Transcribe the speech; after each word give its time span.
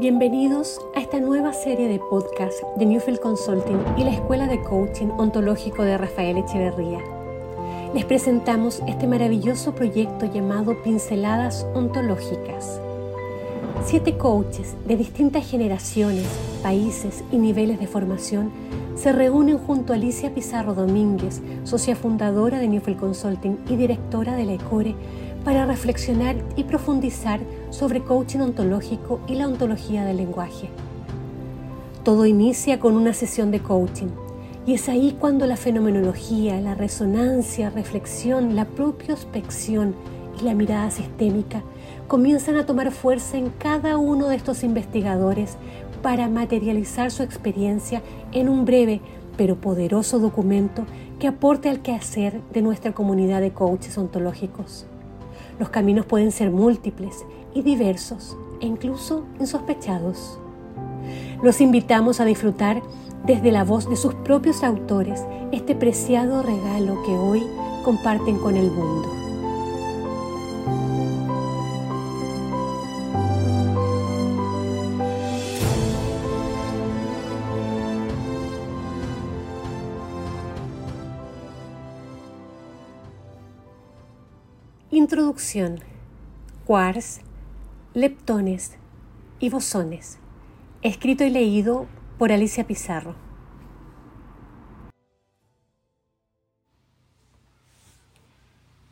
Bienvenidos 0.00 0.80
a 0.94 1.00
esta 1.00 1.18
nueva 1.18 1.52
serie 1.52 1.88
de 1.88 1.98
podcast 1.98 2.62
de 2.76 2.86
Newfield 2.86 3.18
Consulting 3.18 3.80
y 3.96 4.04
la 4.04 4.12
Escuela 4.12 4.46
de 4.46 4.62
Coaching 4.62 5.08
Ontológico 5.18 5.82
de 5.82 5.98
Rafael 5.98 6.36
Echeverría. 6.36 7.00
Les 7.92 8.04
presentamos 8.04 8.80
este 8.86 9.08
maravilloso 9.08 9.74
proyecto 9.74 10.32
llamado 10.32 10.80
Pinceladas 10.84 11.66
Ontológicas. 11.74 12.80
Siete 13.84 14.16
coaches 14.16 14.76
de 14.86 14.96
distintas 14.96 15.44
generaciones, 15.50 16.28
países 16.62 17.24
y 17.32 17.38
niveles 17.38 17.80
de 17.80 17.88
formación 17.88 18.52
se 18.94 19.10
reúnen 19.10 19.58
junto 19.58 19.92
a 19.92 19.96
Alicia 19.96 20.32
Pizarro 20.32 20.74
Domínguez, 20.74 21.42
socia 21.64 21.96
fundadora 21.96 22.60
de 22.60 22.68
Newfield 22.68 23.00
Consulting 23.00 23.58
y 23.68 23.74
directora 23.74 24.36
de 24.36 24.44
la 24.44 24.52
ECORE, 24.52 24.94
para 25.44 25.66
reflexionar 25.66 26.36
y 26.56 26.64
profundizar 26.64 27.40
sobre 27.70 28.02
coaching 28.02 28.40
ontológico 28.40 29.20
y 29.26 29.34
la 29.34 29.46
ontología 29.46 30.04
del 30.04 30.18
lenguaje. 30.18 30.70
Todo 32.04 32.26
inicia 32.26 32.80
con 32.80 32.94
una 32.94 33.12
sesión 33.12 33.50
de 33.50 33.60
coaching 33.60 34.08
y 34.66 34.74
es 34.74 34.88
ahí 34.88 35.16
cuando 35.18 35.46
la 35.46 35.56
fenomenología, 35.56 36.60
la 36.60 36.74
resonancia, 36.74 37.70
reflexión, 37.70 38.54
la 38.54 38.66
propiospección 38.66 39.94
y 40.40 40.44
la 40.44 40.54
mirada 40.54 40.90
sistémica 40.90 41.62
comienzan 42.06 42.56
a 42.56 42.66
tomar 42.66 42.92
fuerza 42.92 43.36
en 43.36 43.50
cada 43.50 43.96
uno 43.96 44.28
de 44.28 44.36
estos 44.36 44.64
investigadores 44.64 45.56
para 46.02 46.28
materializar 46.28 47.10
su 47.10 47.22
experiencia 47.22 48.02
en 48.32 48.48
un 48.48 48.64
breve 48.64 49.00
pero 49.36 49.56
poderoso 49.56 50.18
documento 50.18 50.84
que 51.18 51.28
aporte 51.28 51.68
al 51.68 51.80
quehacer 51.80 52.40
de 52.52 52.62
nuestra 52.62 52.92
comunidad 52.92 53.40
de 53.40 53.52
coaches 53.52 53.96
ontológicos. 53.98 54.86
Los 55.58 55.70
caminos 55.70 56.06
pueden 56.06 56.30
ser 56.30 56.50
múltiples 56.50 57.24
y 57.54 57.62
diversos 57.62 58.36
e 58.60 58.66
incluso 58.66 59.24
insospechados. 59.40 60.38
Los 61.42 61.60
invitamos 61.60 62.20
a 62.20 62.24
disfrutar 62.24 62.82
desde 63.24 63.52
la 63.52 63.64
voz 63.64 63.88
de 63.88 63.96
sus 63.96 64.14
propios 64.14 64.62
autores 64.62 65.24
este 65.52 65.74
preciado 65.74 66.42
regalo 66.42 67.02
que 67.04 67.12
hoy 67.12 67.42
comparten 67.84 68.38
con 68.38 68.56
el 68.56 68.70
mundo. 68.70 69.27
Introducción. 85.10 85.80
Quarks, 86.66 87.20
leptones 87.94 88.72
y 89.40 89.48
bosones. 89.48 90.18
Escrito 90.82 91.24
y 91.24 91.30
leído 91.30 91.86
por 92.18 92.30
Alicia 92.30 92.66
Pizarro. 92.66 93.16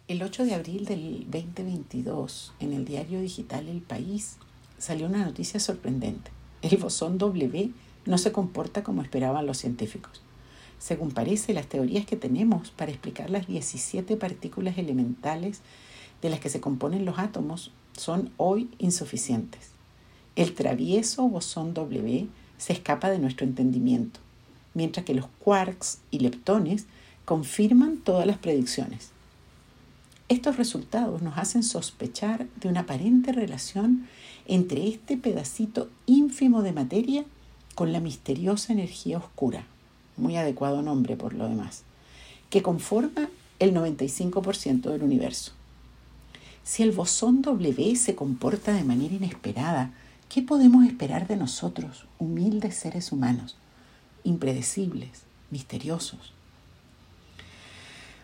El 0.09 0.23
8 0.23 0.47
de 0.47 0.55
abril 0.55 0.87
del 0.87 1.27
2022, 1.31 2.55
en 2.61 2.73
el 2.73 2.87
diario 2.87 3.21
digital 3.21 3.69
El 3.69 3.83
País, 3.83 4.39
salió 4.79 5.09
una 5.09 5.23
noticia 5.23 5.61
sorprendente. 5.61 6.31
El 6.63 6.79
bosón 6.79 7.19
W 7.19 7.73
no 8.07 8.17
se 8.17 8.33
comporta 8.33 8.83
como 8.83 9.03
esperaban 9.03 9.45
los 9.45 9.59
científicos. 9.59 10.23
Según 10.79 11.11
parece, 11.11 11.53
las 11.53 11.67
teorías 11.67 12.07
que 12.07 12.17
tenemos 12.17 12.71
para 12.71 12.91
explicar 12.91 13.29
las 13.29 13.47
17 13.47 14.17
partículas 14.17 14.79
elementales 14.79 15.61
de 16.23 16.31
las 16.31 16.41
que 16.41 16.49
se 16.49 16.61
componen 16.61 17.05
los 17.05 17.19
átomos 17.19 17.73
son 17.97 18.31
hoy 18.37 18.69
insuficientes. 18.79 19.71
El 20.35 20.55
travieso 20.55 21.29
bosón 21.29 21.75
W 21.75 22.29
se 22.59 22.73
escapa 22.73 23.11
de 23.11 23.19
nuestro 23.19 23.47
entendimiento, 23.47 24.21
mientras 24.75 25.05
que 25.05 25.15
los 25.15 25.27
quarks 25.39 25.99
y 26.11 26.19
leptones 26.21 26.87
confirman 27.25 27.99
todas 27.99 28.27
las 28.27 28.39
predicciones. 28.39 29.11
Estos 30.29 30.57
resultados 30.57 31.23
nos 31.23 31.39
hacen 31.39 31.63
sospechar 31.63 32.47
de 32.57 32.69
una 32.69 32.81
aparente 32.81 33.33
relación 33.33 34.09
entre 34.47 34.89
este 34.89 35.17
pedacito 35.17 35.89
ínfimo 36.07 36.63
de 36.63 36.73
materia 36.73 37.25
con 37.75 37.93
la 37.93 38.01
misteriosa 38.01 38.73
energía 38.73 39.19
oscura, 39.19 39.65
muy 40.17 40.37
adecuado 40.37 40.83
nombre 40.83 41.17
por 41.17 41.35
lo 41.35 41.49
demás, 41.49 41.83
que 42.51 42.63
conforma 42.63 43.29
el 43.59 43.75
95% 43.75 44.91
del 44.91 45.03
universo. 45.03 45.53
Si 46.67 46.83
el 46.83 46.91
bosón 46.91 47.43
W 47.43 47.95
se 47.95 48.17
comporta 48.17 48.73
de 48.73 48.83
manera 48.83 49.15
inesperada, 49.15 49.93
¿qué 50.29 50.43
podemos 50.43 50.85
esperar 50.85 51.29
de 51.29 51.37
nosotros, 51.37 52.07
humildes 52.19 52.75
seres 52.75 53.13
humanos, 53.13 53.57
impredecibles, 54.25 55.23
misteriosos? 55.53 56.33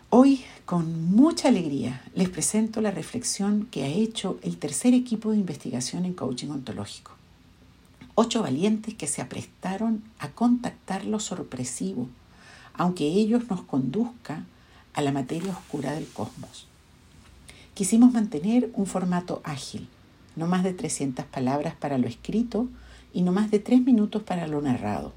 Hoy, 0.09 0.43
con 0.65 1.05
mucha 1.05 1.47
alegría, 1.47 2.03
les 2.15 2.27
presento 2.27 2.81
la 2.81 2.91
reflexión 2.91 3.65
que 3.71 3.85
ha 3.85 3.87
hecho 3.87 4.37
el 4.43 4.57
tercer 4.57 4.93
equipo 4.93 5.31
de 5.31 5.37
investigación 5.37 6.03
en 6.03 6.13
coaching 6.13 6.49
ontológico. 6.49 7.11
Ocho 8.13 8.41
valientes 8.41 8.93
que 8.93 9.07
se 9.07 9.21
aprestaron 9.21 10.03
a 10.19 10.31
contactar 10.31 11.05
lo 11.05 11.21
sorpresivo, 11.21 12.09
aunque 12.73 13.05
ellos 13.05 13.49
nos 13.49 13.61
conduzca 13.61 14.43
a 14.93 15.01
la 15.01 15.13
materia 15.13 15.53
oscura 15.53 15.93
del 15.93 16.07
cosmos. 16.07 16.67
Quisimos 17.73 18.13
mantener 18.13 18.69
un 18.75 18.85
formato 18.85 19.41
ágil, 19.43 19.87
no 20.35 20.45
más 20.45 20.63
de 20.63 20.73
300 20.73 21.25
palabras 21.25 21.73
para 21.75 21.97
lo 21.97 22.07
escrito 22.07 22.67
y 23.13 23.23
no 23.23 23.31
más 23.31 23.49
de 23.49 23.59
3 23.59 23.81
minutos 23.81 24.21
para 24.21 24.47
lo 24.47 24.61
narrado. 24.61 25.11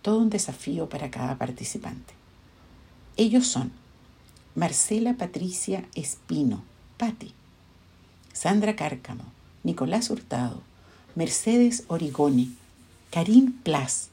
Todo 0.00 0.18
un 0.18 0.30
desafío 0.30 0.88
para 0.88 1.10
cada 1.10 1.36
participante. 1.36 2.14
Ellos 3.18 3.46
son 3.46 3.70
Marcela 4.54 5.14
Patricia 5.14 5.84
Espino, 5.94 6.62
Patti, 6.96 7.32
Sandra 8.32 8.76
Cárcamo, 8.76 9.24
Nicolás 9.62 10.08
Hurtado, 10.08 10.62
Mercedes 11.14 11.84
Origoni, 11.88 12.54
Karim 13.10 13.52
Plas, 13.52 14.08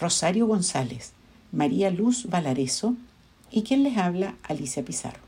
Rosario 0.00 0.48
González, 0.48 1.12
María 1.52 1.90
Luz 1.90 2.26
Valareso 2.28 2.96
y 3.50 3.62
quien 3.62 3.84
les 3.84 3.96
habla, 3.96 4.34
Alicia 4.42 4.84
Pizarro. 4.84 5.27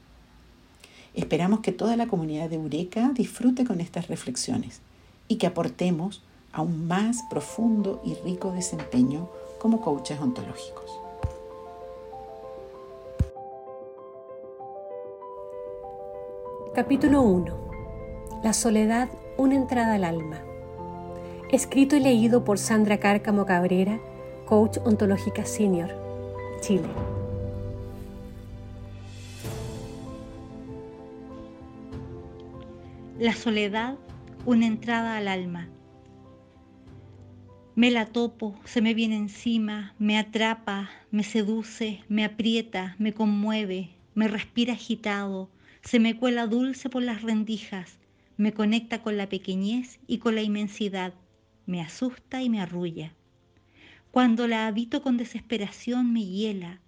Esperamos 1.14 1.60
que 1.60 1.72
toda 1.72 1.96
la 1.96 2.06
comunidad 2.06 2.48
de 2.48 2.56
Eureka 2.56 3.10
disfrute 3.14 3.64
con 3.64 3.80
estas 3.80 4.08
reflexiones 4.08 4.80
y 5.28 5.36
que 5.36 5.46
aportemos 5.46 6.22
a 6.52 6.62
un 6.62 6.86
más 6.86 7.22
profundo 7.30 8.00
y 8.04 8.14
rico 8.14 8.52
desempeño 8.52 9.28
como 9.58 9.80
coaches 9.80 10.20
ontológicos. 10.20 10.90
Capítulo 16.74 17.22
1. 17.22 18.40
La 18.44 18.52
soledad, 18.52 19.08
una 19.36 19.56
entrada 19.56 19.94
al 19.94 20.04
alma. 20.04 20.40
Escrito 21.50 21.96
y 21.96 22.00
leído 22.00 22.44
por 22.44 22.58
Sandra 22.58 22.98
Cárcamo 23.00 23.44
Cabrera, 23.44 24.00
coach 24.46 24.78
ontológica 24.84 25.44
senior, 25.44 25.90
Chile. 26.60 26.88
La 33.20 33.34
soledad, 33.34 33.98
una 34.46 34.66
entrada 34.66 35.18
al 35.18 35.28
alma. 35.28 35.68
Me 37.74 37.90
la 37.90 38.06
topo, 38.06 38.58
se 38.64 38.80
me 38.80 38.94
viene 38.94 39.16
encima, 39.16 39.94
me 39.98 40.18
atrapa, 40.18 40.88
me 41.10 41.22
seduce, 41.22 42.02
me 42.08 42.24
aprieta, 42.24 42.96
me 42.98 43.12
conmueve, 43.12 43.90
me 44.14 44.26
respira 44.26 44.72
agitado, 44.72 45.50
se 45.82 46.00
me 46.00 46.16
cuela 46.16 46.46
dulce 46.46 46.88
por 46.88 47.02
las 47.02 47.20
rendijas, 47.20 47.98
me 48.38 48.54
conecta 48.54 49.02
con 49.02 49.18
la 49.18 49.28
pequeñez 49.28 50.00
y 50.06 50.16
con 50.16 50.34
la 50.34 50.40
inmensidad, 50.40 51.12
me 51.66 51.82
asusta 51.82 52.42
y 52.42 52.48
me 52.48 52.62
arrulla. 52.62 53.12
Cuando 54.12 54.48
la 54.48 54.66
habito 54.66 55.02
con 55.02 55.18
desesperación 55.18 56.10
me 56.10 56.24
hiela, 56.24 56.80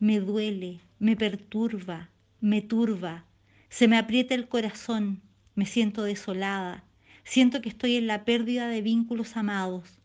me 0.00 0.20
duele, 0.20 0.80
me 0.98 1.16
perturba, 1.16 2.10
me 2.42 2.60
turba, 2.60 3.24
se 3.70 3.88
me 3.88 3.96
aprieta 3.96 4.34
el 4.34 4.48
corazón, 4.48 5.22
me 5.58 5.66
siento 5.66 6.04
desolada, 6.04 6.84
siento 7.24 7.60
que 7.60 7.68
estoy 7.68 7.96
en 7.96 8.06
la 8.06 8.24
pérdida 8.24 8.68
de 8.68 8.80
vínculos 8.80 9.36
amados. 9.36 9.98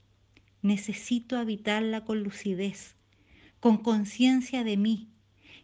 Necesito 0.64 1.38
habitarla 1.38 2.04
con 2.06 2.24
lucidez, 2.24 2.96
con 3.60 3.78
conciencia 3.78 4.64
de 4.64 4.78
mí 4.78 5.10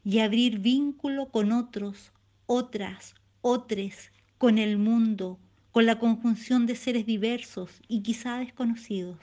y 0.04 0.20
abrir 0.20 0.60
vínculo 0.60 1.32
con 1.32 1.52
otros, 1.52 2.12
otras, 2.46 3.16
otros, 3.42 4.12
con 4.38 4.60
el 4.60 4.78
mundo, 4.78 5.40
con 5.72 5.88
la 5.88 5.98
conjunción 5.98 6.68
de 6.68 6.76
seres 6.76 7.08
diversos 7.08 7.82
y 7.88 8.04
quizá 8.04 8.38
desconocidos, 8.38 9.18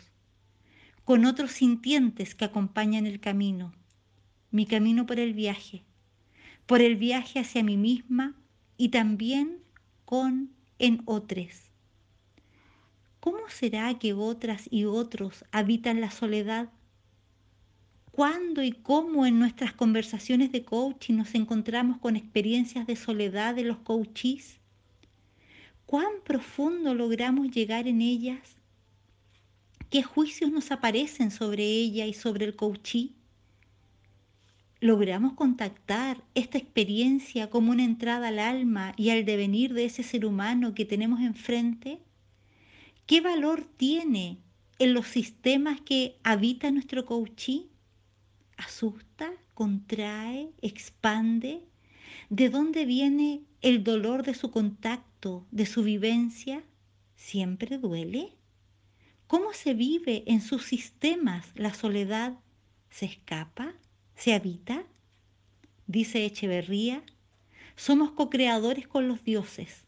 con 1.04 1.26
otros 1.26 1.52
sintientes 1.52 2.34
que 2.34 2.44
acompañan 2.44 3.06
el 3.06 3.20
camino, 3.20 3.72
mi 4.50 4.66
camino 4.66 5.06
por 5.06 5.20
el 5.20 5.32
viaje, 5.32 5.84
por 6.66 6.80
el 6.80 6.96
viaje 6.96 7.38
hacia 7.38 7.62
mí 7.62 7.76
misma 7.76 8.34
y 8.76 8.88
también 8.88 9.58
con 10.04 10.55
en 10.78 11.02
otros. 11.06 11.66
¿cómo 13.26 13.48
será 13.48 13.98
que 13.98 14.12
otras 14.12 14.68
y 14.70 14.84
otros 14.84 15.44
habitan 15.50 16.00
la 16.00 16.12
soledad? 16.12 16.68
¿Cuándo 18.12 18.62
y 18.62 18.70
cómo 18.70 19.26
en 19.26 19.40
nuestras 19.40 19.72
conversaciones 19.72 20.52
de 20.52 20.62
coaching 20.62 21.14
nos 21.14 21.34
encontramos 21.34 21.98
con 21.98 22.14
experiencias 22.14 22.86
de 22.86 22.94
soledad 22.94 23.56
de 23.56 23.64
los 23.64 23.78
coaches? 23.78 24.60
¿Cuán 25.86 26.12
profundo 26.22 26.94
logramos 26.94 27.50
llegar 27.50 27.88
en 27.88 28.00
ellas? 28.00 28.56
¿Qué 29.90 30.04
juicios 30.04 30.52
nos 30.52 30.70
aparecen 30.70 31.32
sobre 31.32 31.64
ella 31.64 32.06
y 32.06 32.14
sobre 32.14 32.44
el 32.44 32.54
coachí? 32.54 33.16
¿Logramos 34.86 35.32
contactar 35.32 36.22
esta 36.36 36.58
experiencia 36.58 37.50
como 37.50 37.72
una 37.72 37.82
entrada 37.82 38.28
al 38.28 38.38
alma 38.38 38.94
y 38.96 39.10
al 39.10 39.24
devenir 39.24 39.74
de 39.74 39.86
ese 39.86 40.04
ser 40.04 40.24
humano 40.24 40.76
que 40.76 40.84
tenemos 40.84 41.18
enfrente? 41.22 41.98
¿Qué 43.04 43.20
valor 43.20 43.68
tiene 43.76 44.38
en 44.78 44.94
los 44.94 45.08
sistemas 45.08 45.80
que 45.80 46.20
habita 46.22 46.70
nuestro 46.70 47.04
coachí? 47.04 47.68
asusta, 48.58 49.32
contrae, 49.54 50.52
expande? 50.62 51.64
¿De 52.30 52.48
dónde 52.48 52.84
viene 52.84 53.42
el 53.62 53.82
dolor 53.82 54.22
de 54.22 54.34
su 54.34 54.52
contacto, 54.52 55.44
de 55.50 55.66
su 55.66 55.82
vivencia? 55.82 56.62
¿Siempre 57.16 57.78
duele? 57.78 58.34
¿Cómo 59.26 59.52
se 59.52 59.74
vive 59.74 60.22
en 60.28 60.40
sus 60.40 60.62
sistemas 60.62 61.44
la 61.56 61.74
soledad? 61.74 62.38
¿Se 62.88 63.06
escapa? 63.06 63.74
¿Se 64.16 64.32
habita? 64.32 64.82
Dice 65.86 66.24
Echeverría, 66.24 67.02
somos 67.76 68.12
co-creadores 68.12 68.88
con 68.88 69.08
los 69.08 69.22
dioses. 69.22 69.84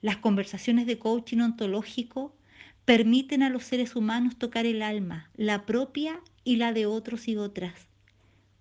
Las 0.00 0.16
conversaciones 0.16 0.86
de 0.86 0.98
coaching 0.98 1.40
ontológico 1.40 2.34
permiten 2.86 3.42
a 3.42 3.50
los 3.50 3.64
seres 3.64 3.96
humanos 3.96 4.36
tocar 4.38 4.64
el 4.64 4.82
alma, 4.82 5.30
la 5.36 5.66
propia 5.66 6.20
y 6.42 6.56
la 6.56 6.72
de 6.72 6.86
otros 6.86 7.28
y 7.28 7.36
otras, 7.36 7.86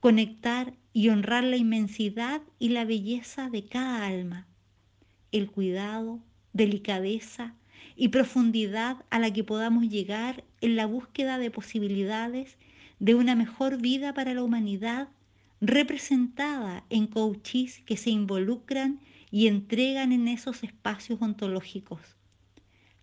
conectar 0.01 0.73
y 0.91 1.09
honrar 1.09 1.45
la 1.45 1.57
inmensidad 1.57 2.41
y 2.59 2.69
la 2.69 2.83
belleza 2.83 3.49
de 3.49 3.65
cada 3.65 4.05
alma, 4.05 4.47
el 5.31 5.49
cuidado, 5.49 6.19
delicadeza 6.51 7.55
y 7.95 8.09
profundidad 8.09 8.97
a 9.09 9.19
la 9.19 9.31
que 9.31 9.45
podamos 9.45 9.87
llegar 9.87 10.43
en 10.59 10.75
la 10.75 10.85
búsqueda 10.85 11.39
de 11.39 11.51
posibilidades 11.51 12.57
de 13.03 13.15
una 13.15 13.35
mejor 13.35 13.81
vida 13.81 14.13
para 14.13 14.33
la 14.33 14.41
humanidad 14.41 15.09
representada 15.59 16.85
en 16.89 17.07
coaches 17.07 17.81
que 17.85 17.97
se 17.97 18.11
involucran 18.11 19.01
y 19.29 19.47
entregan 19.47 20.13
en 20.13 20.29
esos 20.29 20.63
espacios 20.63 21.21
ontológicos. 21.21 21.99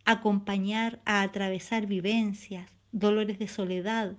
Acompañar 0.06 1.02
a 1.04 1.20
atravesar 1.20 1.84
vivencias, 1.86 2.70
dolores 2.92 3.38
de 3.38 3.46
soledad, 3.46 4.16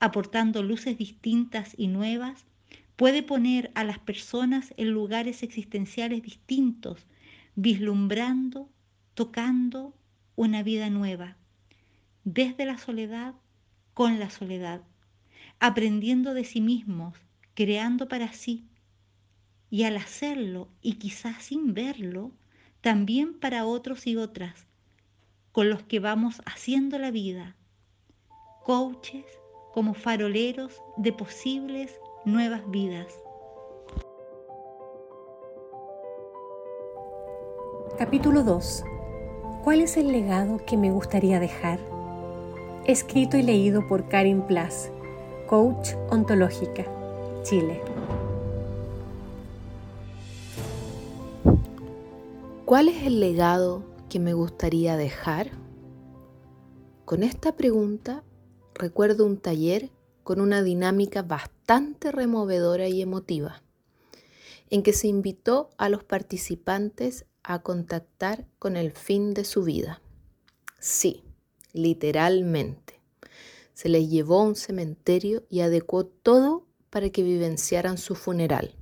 aportando 0.00 0.62
luces 0.62 0.98
distintas 0.98 1.72
y 1.78 1.86
nuevas, 1.86 2.44
puede 2.96 3.22
poner 3.22 3.72
a 3.74 3.84
las 3.84 3.98
personas 3.98 4.74
en 4.76 4.90
lugares 4.90 5.42
existenciales 5.42 6.20
distintos, 6.22 7.06
vislumbrando, 7.54 8.68
tocando 9.14 9.94
una 10.36 10.62
vida 10.62 10.90
nueva, 10.90 11.38
desde 12.22 12.66
la 12.66 12.76
soledad, 12.76 13.34
con 13.94 14.18
la 14.18 14.28
soledad, 14.28 14.82
aprendiendo 15.62 16.34
de 16.34 16.42
sí 16.42 16.60
mismos, 16.60 17.14
creando 17.54 18.08
para 18.08 18.32
sí, 18.32 18.66
y 19.70 19.84
al 19.84 19.96
hacerlo, 19.96 20.66
y 20.82 20.94
quizás 20.94 21.44
sin 21.44 21.72
verlo, 21.72 22.32
también 22.80 23.38
para 23.38 23.64
otros 23.64 24.08
y 24.08 24.16
otras, 24.16 24.66
con 25.52 25.70
los 25.70 25.84
que 25.84 26.00
vamos 26.00 26.42
haciendo 26.46 26.98
la 26.98 27.12
vida, 27.12 27.54
coaches, 28.64 29.24
como 29.72 29.94
faroleros 29.94 30.82
de 30.96 31.12
posibles 31.12 31.94
nuevas 32.24 32.68
vidas. 32.68 33.14
Capítulo 37.96 38.42
2. 38.42 38.84
¿Cuál 39.62 39.80
es 39.80 39.96
el 39.96 40.10
legado 40.10 40.58
que 40.66 40.76
me 40.76 40.90
gustaría 40.90 41.38
dejar? 41.38 41.78
Escrito 42.84 43.36
y 43.36 43.44
leído 43.44 43.86
por 43.86 44.08
Karin 44.08 44.42
Plas, 44.42 44.90
coach 45.46 45.94
ontológica, 46.10 46.86
Chile. 47.42 47.80
¿Cuál 52.64 52.88
es 52.88 53.02
el 53.04 53.20
legado 53.20 53.84
que 54.08 54.18
me 54.18 54.32
gustaría 54.32 54.96
dejar? 54.96 55.50
Con 57.04 57.22
esta 57.22 57.56
pregunta 57.56 58.24
recuerdo 58.74 59.26
un 59.26 59.36
taller 59.36 59.90
con 60.22 60.40
una 60.40 60.62
dinámica 60.62 61.22
bastante 61.22 62.12
removedora 62.12 62.88
y 62.88 63.02
emotiva, 63.02 63.62
en 64.70 64.82
que 64.82 64.92
se 64.92 65.08
invitó 65.08 65.70
a 65.76 65.88
los 65.88 66.04
participantes 66.04 67.26
a 67.42 67.60
contactar 67.60 68.46
con 68.58 68.76
el 68.76 68.92
fin 68.92 69.34
de 69.34 69.44
su 69.44 69.64
vida. 69.64 70.00
Sí, 70.78 71.24
literalmente. 71.72 73.01
Se 73.74 73.88
les 73.88 74.08
llevó 74.08 74.40
a 74.40 74.44
un 74.44 74.54
cementerio 74.54 75.44
y 75.48 75.60
adecuó 75.60 76.06
todo 76.06 76.66
para 76.90 77.10
que 77.10 77.22
vivenciaran 77.22 77.98
su 77.98 78.14
funeral, 78.14 78.76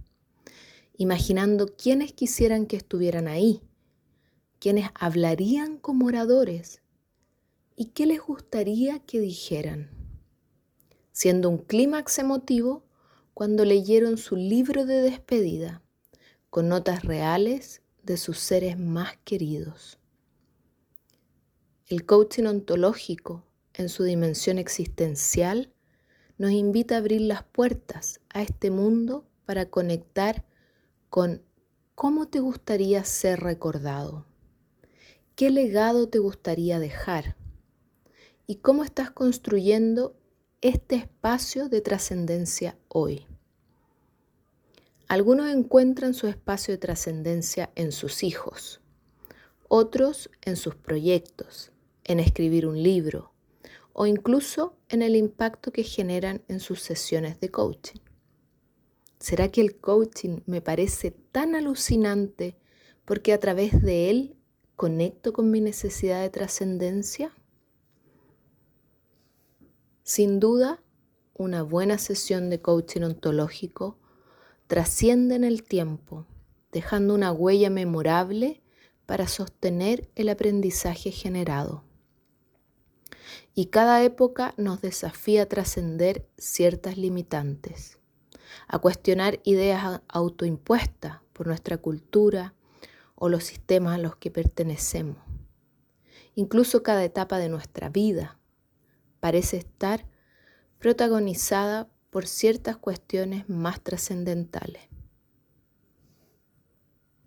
imaginando 0.97 1.75
quiénes 1.77 2.13
quisieran 2.13 2.67
que 2.67 2.77
estuvieran 2.77 3.29
ahí, 3.29 3.63
quienes 4.59 4.91
hablarían 4.95 5.79
como 5.79 6.07
oradores 6.07 6.83
y 7.77 7.87
qué 7.87 8.07
les 8.07 8.21
gustaría 8.21 8.99
que 8.99 9.21
dijeran, 9.21 9.91
siendo 11.13 11.49
un 11.49 11.59
clímax 11.59 12.19
emotivo 12.19 12.85
cuando 13.33 13.65
leyeron 13.65 14.19
su 14.19 14.37
libro 14.37 14.85
de 14.85 15.01
despedida 15.01 15.83
con 16.51 16.69
notas 16.69 17.05
reales 17.05 17.81
de 18.03 18.17
sus 18.17 18.39
seres 18.39 18.79
más 18.79 19.17
queridos. 19.25 19.99
El 21.87 22.05
coaching 22.05 22.45
ontológico 22.45 23.45
en 23.81 23.89
su 23.89 24.05
dimensión 24.05 24.59
existencial 24.59 25.73
nos 26.39 26.53
invita 26.53 26.95
a 26.95 26.99
abrir 26.99 27.23
las 27.23 27.43
puertas 27.43 28.21
a 28.29 28.43
este 28.43 28.71
mundo 28.71 29.27
para 29.47 29.67
conectar 29.67 30.45
con 31.09 31.43
cómo 31.95 32.29
te 32.29 32.41
gustaría 32.41 33.05
ser 33.05 33.41
recordado, 33.41 34.27
qué 35.35 35.51
legado 35.51 36.09
te 36.09 36.19
gustaría 36.19 36.79
dejar 36.79 37.37
y 38.47 38.57
cómo 38.57 38.85
estás 38.85 39.11
construyendo 39.11 40.15
este 40.61 40.97
espacio 40.97 41.69
de 41.69 41.81
trascendencia 41.81 42.77
hoy. 42.89 43.27
Algunos 45.09 45.51
encuentran 45.51 46.15
su 46.15 46.27
espacio 46.29 46.73
de 46.75 46.79
trascendencia 46.79 47.71
en 47.75 47.93
sus 47.93 48.23
hijos, 48.23 48.81
otros 49.69 50.31
en 50.43 50.57
sus 50.57 50.75
proyectos, 50.75 51.73
en 52.05 52.21
escribir 52.21 52.67
un 52.67 52.83
libro 52.83 53.30
o 53.93 54.07
incluso 54.07 54.77
en 54.89 55.03
el 55.03 55.17
impacto 55.17 55.73
que 55.73 55.83
generan 55.83 56.43
en 56.49 56.61
sus 56.61 56.81
sesiones 56.81 57.41
de 57.41 57.51
coaching. 57.51 58.01
¿Será 59.19 59.49
que 59.51 59.61
el 59.61 59.79
coaching 59.79 60.41
me 60.47 60.61
parece 60.61 61.11
tan 61.11 61.55
alucinante 61.55 62.57
porque 63.05 63.33
a 63.33 63.39
través 63.39 63.83
de 63.83 64.11
él 64.11 64.37
conecto 64.77 65.33
con 65.33 65.51
mi 65.51 65.61
necesidad 65.61 66.23
de 66.23 66.31
trascendencia? 66.31 67.35
Sin 70.03 70.41
duda, 70.41 70.83
una 71.35 71.63
buena 71.63 71.99
sesión 71.99 72.51
de 72.51 72.61
coaching 72.61 73.03
ontológico 73.03 73.99
trasciende 74.67 75.35
en 75.35 75.45
el 75.45 75.63
tiempo, 75.65 76.27
dejando 76.73 77.15
una 77.15 77.33
huella 77.33 77.71
memorable 77.71 78.63
para 79.05 79.27
sostener 79.27 80.09
el 80.15 80.29
aprendizaje 80.29 81.11
generado. 81.11 81.90
Y 83.55 83.67
cada 83.67 84.03
época 84.03 84.55
nos 84.57 84.81
desafía 84.81 85.43
a 85.43 85.47
trascender 85.47 86.29
ciertas 86.39 86.97
limitantes, 86.97 87.99
a 88.69 88.79
cuestionar 88.79 89.41
ideas 89.45 90.01
autoimpuestas 90.09 91.19
por 91.33 91.47
nuestra 91.47 91.79
cultura 91.79 92.55
o 93.15 93.29
los 93.29 93.45
sistemas 93.45 93.97
a 93.97 94.03
los 94.03 94.17
que 94.17 94.31
pertenecemos. 94.31 95.19
Incluso 96.35 96.83
cada 96.83 97.05
etapa 97.05 97.39
de 97.39 97.49
nuestra 97.49 97.89
vida 97.89 98.39
parece 99.21 99.59
estar 99.59 100.07
protagonizada 100.79 101.89
por 102.11 102.27
ciertas 102.27 102.77
cuestiones 102.77 103.49
más 103.49 103.81
trascendentales. 103.83 104.83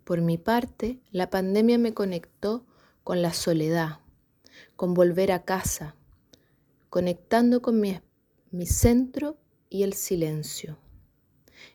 Por 0.04 0.20
mi 0.20 0.36
parte, 0.36 1.00
la 1.10 1.30
pandemia 1.30 1.78
me 1.78 1.94
conectó 1.94 2.66
con 3.04 3.22
la 3.22 3.32
soledad, 3.32 4.00
con 4.76 4.94
volver 4.94 5.32
a 5.32 5.44
casa, 5.44 5.96
conectando 6.90 7.62
con 7.62 7.80
mi, 7.80 8.00
mi 8.50 8.66
centro 8.66 9.36
y 9.70 9.82
el 9.82 9.94
silencio, 9.94 10.78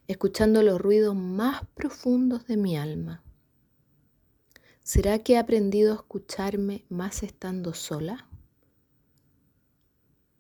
escuchando 0.08 0.64
los 0.64 0.80
ruidos 0.80 1.16
más 1.16 1.66
profundos 1.76 2.48
de 2.48 2.58
mi 2.58 2.78
alma. 2.78 3.24
¿Será 4.84 5.20
que 5.20 5.34
he 5.34 5.38
aprendido 5.38 5.92
a 5.92 5.96
escucharme 5.96 6.86
más 6.90 7.24
estando 7.24 7.74
sola? 7.74 8.28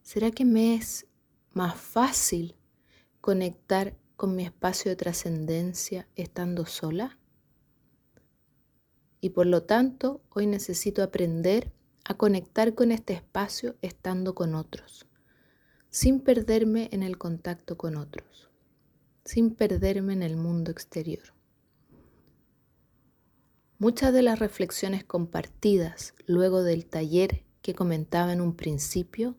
¿Será 0.01 0.31
que 0.31 0.43
me 0.43 0.75
es 0.75 1.05
más 1.53 1.75
fácil 1.75 2.55
conectar 3.21 3.95
con 4.15 4.35
mi 4.35 4.43
espacio 4.43 4.89
de 4.89 4.95
trascendencia 4.95 6.07
estando 6.15 6.65
sola? 6.65 7.19
Y 9.21 9.29
por 9.31 9.45
lo 9.45 9.63
tanto, 9.63 10.21
hoy 10.29 10.47
necesito 10.47 11.03
aprender 11.03 11.71
a 12.09 12.15
conectar 12.15 12.73
con 12.73 12.91
este 12.91 13.13
espacio 13.13 13.75
estando 13.83 14.33
con 14.33 14.55
otros, 14.55 15.05
sin 15.91 16.21
perderme 16.21 16.89
en 16.91 17.03
el 17.03 17.19
contacto 17.19 17.77
con 17.77 17.95
otros, 17.95 18.49
sin 19.23 19.53
perderme 19.53 20.13
en 20.13 20.23
el 20.23 20.35
mundo 20.35 20.71
exterior. 20.71 21.35
Muchas 23.77 24.11
de 24.11 24.23
las 24.23 24.39
reflexiones 24.39 25.03
compartidas 25.03 26.15
luego 26.25 26.63
del 26.63 26.87
taller 26.87 27.45
que 27.61 27.75
comentaba 27.75 28.33
en 28.33 28.41
un 28.41 28.55
principio 28.55 29.37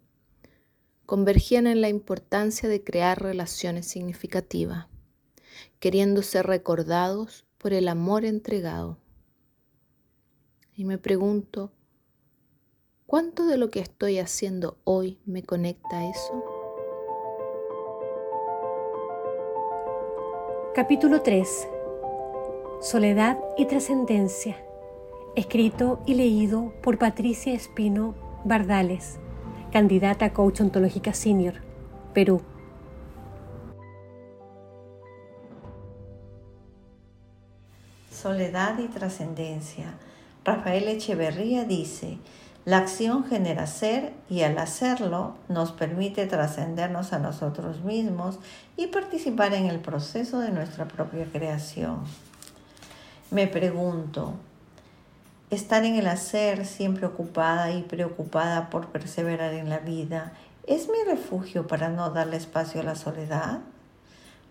convergían 1.06 1.66
en 1.66 1.80
la 1.80 1.88
importancia 1.88 2.68
de 2.68 2.84
crear 2.84 3.20
relaciones 3.20 3.86
significativas, 3.86 4.86
queriendo 5.80 6.22
ser 6.22 6.46
recordados 6.46 7.46
por 7.58 7.72
el 7.72 7.88
amor 7.88 8.24
entregado. 8.24 8.96
Y 10.72 10.84
me 10.84 10.98
pregunto, 10.98 11.72
¿cuánto 13.10 13.44
de 13.44 13.58
lo 13.58 13.70
que 13.70 13.80
estoy 13.80 14.20
haciendo 14.20 14.78
hoy 14.84 15.18
me 15.26 15.42
conecta 15.42 15.98
a 15.98 16.08
eso? 16.08 16.44
Capítulo 20.76 21.20
3. 21.20 21.68
Soledad 22.80 23.36
y 23.58 23.66
trascendencia. 23.66 24.56
Escrito 25.34 26.00
y 26.06 26.14
leído 26.14 26.72
por 26.82 26.98
Patricia 26.98 27.52
Espino 27.52 28.14
Bardales 28.44 29.18
candidata 29.72 30.26
a 30.26 30.32
coach 30.32 30.60
ontológica 30.60 31.12
senior, 31.12 31.54
Perú. 32.14 32.42
Soledad 38.10 38.78
y 38.78 38.88
trascendencia. 38.88 39.94
Rafael 40.44 40.88
Echeverría 40.88 41.64
dice, 41.64 42.18
la 42.64 42.78
acción 42.78 43.24
genera 43.24 43.66
ser 43.66 44.12
y 44.28 44.42
al 44.42 44.58
hacerlo 44.58 45.34
nos 45.48 45.72
permite 45.72 46.26
trascendernos 46.26 47.12
a 47.12 47.18
nosotros 47.18 47.82
mismos 47.84 48.38
y 48.76 48.88
participar 48.88 49.54
en 49.54 49.66
el 49.66 49.80
proceso 49.80 50.40
de 50.40 50.50
nuestra 50.50 50.86
propia 50.86 51.24
creación. 51.24 52.00
Me 53.30 53.46
pregunto, 53.46 54.34
Estar 55.50 55.84
en 55.84 55.96
el 55.96 56.06
hacer, 56.06 56.64
siempre 56.64 57.06
ocupada 57.06 57.72
y 57.72 57.82
preocupada 57.82 58.70
por 58.70 58.90
perseverar 58.90 59.52
en 59.54 59.68
la 59.68 59.80
vida, 59.80 60.32
¿es 60.64 60.88
mi 60.88 61.02
refugio 61.04 61.66
para 61.66 61.88
no 61.88 62.10
darle 62.10 62.36
espacio 62.36 62.80
a 62.80 62.84
la 62.84 62.94
soledad? 62.94 63.58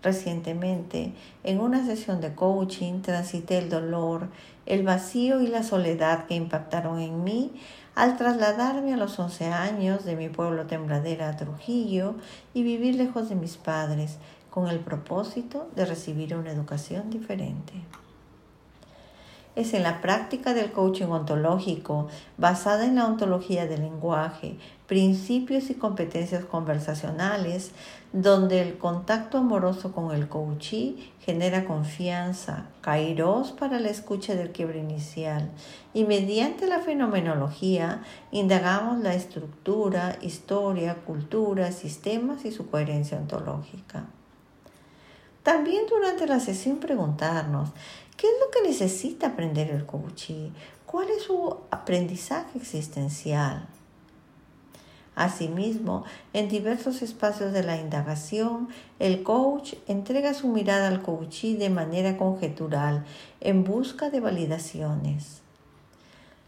Recientemente, 0.03 1.13
en 1.45 1.61
una 1.61 1.85
sesión 1.85 2.19
de 2.19 2.35
coaching, 2.35 3.01
transité 3.01 3.59
el 3.59 3.69
dolor, 3.69 4.27
el 4.65 4.83
vacío 4.83 5.39
y 5.39 5.47
la 5.47 5.63
soledad 5.63 6.25
que 6.25 6.35
impactaron 6.35 6.99
en 6.99 7.23
mí 7.23 7.53
al 7.99 8.15
trasladarme 8.15 8.93
a 8.93 8.97
los 8.97 9.19
11 9.19 9.47
años 9.47 10.05
de 10.05 10.15
mi 10.15 10.29
pueblo 10.29 10.65
tembladera 10.67 11.27
a 11.27 11.35
Trujillo 11.35 12.15
y 12.53 12.63
vivir 12.63 12.95
lejos 12.95 13.27
de 13.27 13.35
mis 13.35 13.57
padres, 13.57 14.19
con 14.49 14.69
el 14.69 14.79
propósito 14.79 15.69
de 15.75 15.83
recibir 15.83 16.33
una 16.33 16.49
educación 16.49 17.09
diferente 17.09 17.73
es 19.55 19.73
en 19.73 19.83
la 19.83 20.01
práctica 20.01 20.53
del 20.53 20.71
coaching 20.71 21.07
ontológico 21.07 22.07
basada 22.37 22.85
en 22.85 22.95
la 22.95 23.05
ontología 23.05 23.65
del 23.65 23.81
lenguaje, 23.81 24.57
principios 24.87 25.69
y 25.69 25.75
competencias 25.75 26.45
conversacionales, 26.45 27.71
donde 28.13 28.61
el 28.61 28.77
contacto 28.77 29.37
amoroso 29.37 29.91
con 29.91 30.15
el 30.15 30.27
coachee 30.27 31.11
genera 31.19 31.65
confianza, 31.65 32.65
kairos 32.81 33.51
para 33.51 33.79
la 33.79 33.89
escucha 33.89 34.33
del 34.35 34.51
quiebre 34.51 34.79
inicial 34.79 35.51
y 35.93 36.05
mediante 36.05 36.65
la 36.65 36.79
fenomenología 36.79 38.01
indagamos 38.31 38.99
la 38.99 39.13
estructura, 39.13 40.17
historia, 40.21 40.95
cultura, 41.05 41.71
sistemas 41.71 42.45
y 42.45 42.51
su 42.51 42.69
coherencia 42.69 43.17
ontológica. 43.17 44.05
También 45.43 45.85
durante 45.87 46.27
la 46.27 46.39
sesión 46.39 46.77
preguntarnos 46.77 47.69
¿Qué 48.19 48.27
es 48.27 48.33
lo 48.41 48.51
que 48.51 48.67
necesita 48.67 49.27
aprender 49.27 49.71
el 49.71 49.85
coach? 49.85 50.31
¿Cuál 50.85 51.09
es 51.09 51.23
su 51.23 51.55
aprendizaje 51.71 52.57
existencial? 52.57 53.65
Asimismo, 55.15 56.03
en 56.33 56.49
diversos 56.49 57.01
espacios 57.01 57.53
de 57.53 57.63
la 57.63 57.77
indagación, 57.77 58.67
el 58.99 59.23
coach 59.23 59.75
entrega 59.87 60.33
su 60.33 60.49
mirada 60.49 60.89
al 60.89 61.01
coachee 61.01 61.55
de 61.55 61.69
manera 61.69 62.17
conjetural 62.17 63.05
en 63.39 63.63
busca 63.63 64.09
de 64.09 64.19
validaciones. 64.19 65.39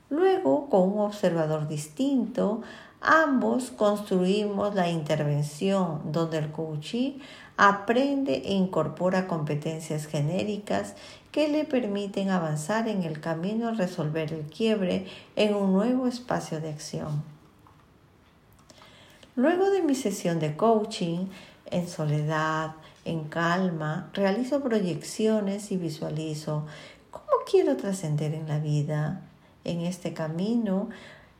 Luego, 0.10 0.70
con 0.70 0.92
un 0.92 1.00
observador 1.00 1.70
distinto, 1.70 2.64
ambos 3.02 3.72
construimos 3.72 4.76
la 4.76 4.90
intervención 4.90 6.12
donde 6.12 6.38
el 6.38 6.52
coachee 6.52 7.20
aprende 7.58 8.36
e 8.46 8.54
incorpora 8.54 9.28
competencias 9.28 10.06
genéricas 10.06 10.96
que 11.32 11.48
le 11.48 11.66
permiten 11.66 12.30
avanzar 12.30 12.88
en 12.88 13.04
el 13.04 13.20
camino 13.20 13.70
a 13.70 13.74
resolver 13.74 14.34
el 14.34 14.46
quiebre 14.46 15.08
en 15.36 15.56
un 15.56 15.74
nuevo 15.74 16.08
espacio 16.08 16.62
de 16.62 16.70
acción. 16.70 17.24
Luego 19.36 19.70
de 19.70 19.82
mi 19.82 19.96
sesión 19.96 20.40
de 20.40 20.56
coaching, 20.56 21.28
en 21.72 21.88
soledad, 21.88 22.74
en 23.06 23.24
calma, 23.24 24.10
realizo 24.14 24.62
proyecciones 24.62 25.72
y 25.72 25.78
visualizo 25.78 26.66
cómo 27.10 27.26
quiero 27.50 27.78
trascender 27.78 28.34
en 28.34 28.48
la 28.48 28.60
vida. 28.60 29.22
En 29.64 29.82
este 29.82 30.14
camino, 30.14 30.90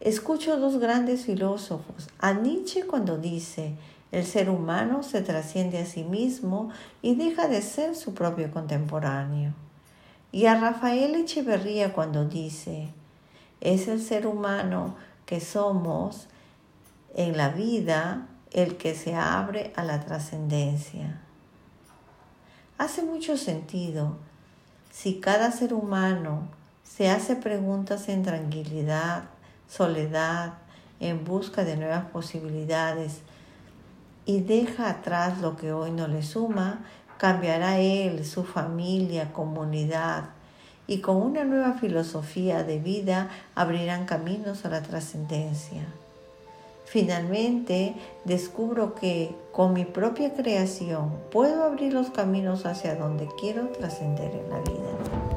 escucho 0.02 0.58
dos 0.58 0.80
grandes 0.80 1.26
filósofos, 1.26 2.10
a 2.20 2.34
Nietzsche 2.34 2.86
cuando 2.86 3.18
dice, 3.18 3.76
el 4.12 4.26
ser 4.26 4.50
humano 4.50 5.04
se 5.04 5.22
trasciende 5.22 5.78
a 5.78 5.86
sí 5.86 6.04
mismo 6.04 6.70
y 7.02 7.16
deja 7.16 7.48
de 7.48 7.62
ser 7.62 7.96
su 7.96 8.14
propio 8.14 8.52
contemporáneo. 8.52 9.54
Y 10.34 10.48
a 10.48 10.60
Rafael 10.60 11.16
Echeverría 11.16 11.94
cuando 11.94 12.26
dice, 12.26 12.90
es 13.62 13.88
el 13.88 14.02
ser 14.02 14.28
humano 14.28 14.96
que 15.26 15.40
somos 15.40 16.28
en 17.16 17.38
la 17.38 17.50
vida 17.50 18.28
el 18.52 18.78
que 18.78 18.96
se 18.96 19.16
abre 19.16 19.72
a 19.76 19.84
la 19.84 20.02
trascendencia. 20.02 21.22
Hace 22.78 23.04
mucho 23.04 23.38
sentido 23.38 24.18
si 24.92 25.20
cada 25.20 25.52
ser 25.52 25.74
humano 25.74 26.50
se 26.84 27.10
hace 27.10 27.36
preguntas 27.36 28.10
en 28.10 28.24
tranquilidad, 28.24 29.24
soledad, 29.72 30.54
en 31.00 31.24
busca 31.24 31.64
de 31.64 31.78
nuevas 31.78 32.06
posibilidades, 32.06 33.22
y 34.26 34.42
deja 34.42 34.90
atrás 34.90 35.40
lo 35.40 35.56
que 35.56 35.72
hoy 35.72 35.92
no 35.92 36.08
le 36.08 36.24
suma, 36.24 36.86
cambiará 37.18 37.80
él, 37.80 38.26
su 38.26 38.44
familia, 38.44 39.32
comunidad 39.32 40.26
y 40.88 41.00
con 41.00 41.18
una 41.18 41.46
nueva 41.46 41.74
filosofía 41.74 42.64
de 42.64 42.80
vida 42.80 43.30
abrirán 43.56 44.06
caminos 44.06 44.66
a 44.66 44.70
la 44.70 44.82
trascendencia. 44.82 45.84
Finalmente 46.86 47.96
descubro 48.26 48.94
que 48.96 49.34
con 49.54 49.72
mi 49.72 49.86
propia 49.86 50.34
creación 50.34 51.14
puedo 51.32 51.64
abrir 51.64 51.94
los 51.94 52.10
caminos 52.10 52.66
hacia 52.66 52.96
donde 52.96 53.30
quiero 53.40 53.68
trascender 53.70 54.32
en 54.36 54.50
la 54.50 54.60
vida. 54.60 55.31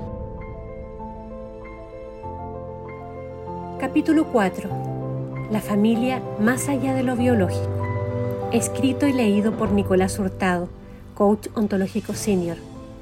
Capítulo 3.87 4.25
4. 4.33 5.51
La 5.53 5.61
familia 5.61 6.23
más 6.41 6.71
allá 6.71 6.95
de 6.95 7.03
lo 7.03 7.17
biológico 7.17 8.49
escrito 8.51 9.07
y 9.07 9.13
leído 9.13 9.59
por 9.59 9.73
Nicolás 9.73 10.19
Hurtado, 10.19 10.71
coach 11.13 11.49
ontológico 11.55 12.15
senior, 12.15 12.57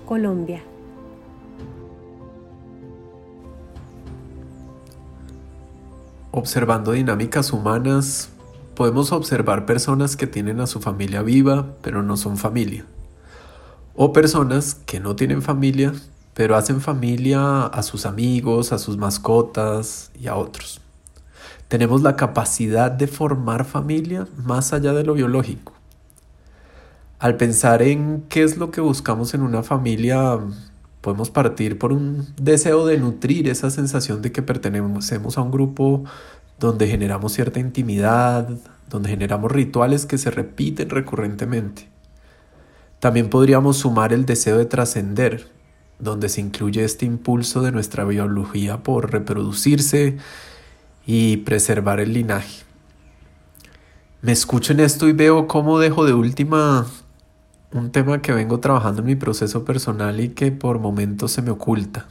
Colombia. 0.07 0.61
Observando 6.33 6.91
dinámicas 6.91 7.53
humanas, 7.53 8.31
podemos 8.75 9.13
observar 9.13 9.67
personas 9.67 10.17
que 10.17 10.27
tienen 10.27 10.59
a 10.59 10.67
su 10.67 10.81
familia 10.81 11.23
viva, 11.23 11.77
pero 11.81 12.03
no 12.03 12.17
son 12.17 12.37
familia. 12.37 12.87
O 13.95 14.13
personas 14.13 14.75
que 14.75 14.99
no 14.99 15.15
tienen 15.15 15.43
familia, 15.43 15.93
pero 16.35 16.57
hacen 16.57 16.81
familia 16.81 17.67
a 17.67 17.83
sus 17.83 18.07
amigos, 18.07 18.73
a 18.73 18.79
sus 18.79 18.97
mascotas 18.97 20.11
y 20.19 20.29
a 20.29 20.37
otros 20.37 20.83
tenemos 21.73 22.03
la 22.03 22.17
capacidad 22.17 22.91
de 22.91 23.07
formar 23.07 23.65
familia 23.65 24.29
más 24.37 24.75
allá 24.75 24.93
de 24.93 25.05
lo 25.05 25.15
biológico. 25.15 25.73
Al 27.19 27.39
pensar 27.39 27.81
en 27.81 28.25
qué 28.29 28.43
es 28.43 28.59
lo 28.59 28.71
que 28.71 28.83
buscamos 28.83 29.33
en 29.33 29.41
una 29.41 29.63
familia, 29.63 30.39
podemos 31.01 31.31
partir 31.31 31.79
por 31.79 31.95
un 31.95 32.27
deseo 32.37 32.85
de 32.85 32.99
nutrir 32.99 33.49
esa 33.49 33.71
sensación 33.71 34.21
de 34.21 34.33
que 34.33 34.43
pertenecemos 34.43 35.39
a 35.39 35.41
un 35.41 35.51
grupo 35.51 36.05
donde 36.61 36.89
generamos 36.89 37.33
cierta 37.33 37.59
intimidad, 37.59 38.51
donde 38.91 39.09
generamos 39.09 39.51
rituales 39.51 40.05
que 40.05 40.19
se 40.19 40.31
repiten 40.31 40.91
recurrentemente. 40.91 41.89
También 43.01 43.31
podríamos 43.31 43.79
sumar 43.79 44.13
el 44.13 44.27
deseo 44.27 44.59
de 44.59 44.67
trascender, 44.67 45.49
donde 46.03 46.29
se 46.29 46.41
incluye 46.41 46.85
este 46.85 47.07
impulso 47.07 47.63
de 47.63 47.71
nuestra 47.71 48.05
biología 48.05 48.83
por 48.83 49.13
reproducirse 49.13 50.19
y 51.07 51.39
preservar 51.39 52.01
el 52.01 52.13
linaje. 52.13 52.65
Me 54.21 54.33
escucho 54.33 54.73
en 54.73 54.81
esto 54.81 55.09
y 55.09 55.13
veo 55.13 55.47
cómo 55.47 55.79
dejo 55.79 56.05
de 56.05 56.13
última 56.13 56.87
un 57.73 57.91
tema 57.93 58.21
que 58.21 58.33
vengo 58.33 58.59
trabajando 58.61 59.01
en 59.01 59.07
mi 59.07 59.15
proceso 59.15 59.65
personal 59.65 60.21
y 60.21 60.31
que 60.31 60.51
por 60.51 60.81
momentos 60.81 61.31
se 61.33 61.41
me 61.41 61.51
oculta, 61.51 62.07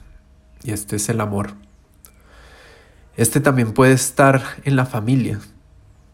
y 0.63 0.71
este 0.71 0.95
es 0.95 1.10
el 1.10 1.21
amor. 1.21 1.51
Este 3.17 3.41
también 3.41 3.74
puede 3.74 3.91
estar 3.91 4.41
en 4.63 4.77
la 4.77 4.86
familia, 4.86 5.39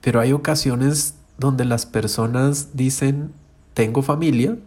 pero 0.01 0.19
hay 0.19 0.33
ocasiones 0.33 1.13
donde 1.37 1.63
las 1.63 1.85
personas 1.85 2.75
dicen 2.75 3.31
tengo 3.75 4.01
familia, 4.01 4.57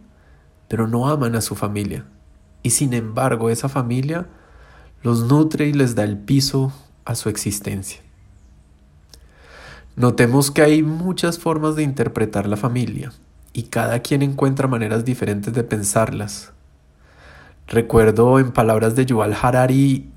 pero 0.69 0.87
no 0.87 1.09
aman 1.09 1.35
a 1.35 1.41
su 1.41 1.57
familia. 1.57 2.05
Y 2.63 2.71
sin 2.71 2.93
embargo 2.93 3.51
esa 3.51 3.69
familia 3.69 4.27
los 5.03 5.25
nutre 5.25 5.67
y 5.67 5.73
les 5.73 5.95
da 5.95 6.05
el 6.05 6.19
piso 6.19 6.73
a 7.05 7.15
su 7.15 7.29
existencia. 7.29 8.01
Notemos 9.97 10.51
que 10.51 10.63
hay 10.63 10.83
muchas 10.83 11.39
formas 11.39 11.77
de 11.77 11.83
interpretar 11.83 12.47
la 12.47 12.57
familia 12.57 13.13
y 13.53 13.65
cada 13.65 14.01
quien 14.01 14.23
encuentra 14.23 14.69
maneras 14.69 15.05
diferentes 15.05 15.53
de 15.53 15.65
pensarlas. 15.65 16.53
Recuerdo 17.67 18.39
en 18.39 18.53
palabras 18.53 18.95
de 18.95 19.07
Yuval 19.07 19.37
Harari 19.41 20.11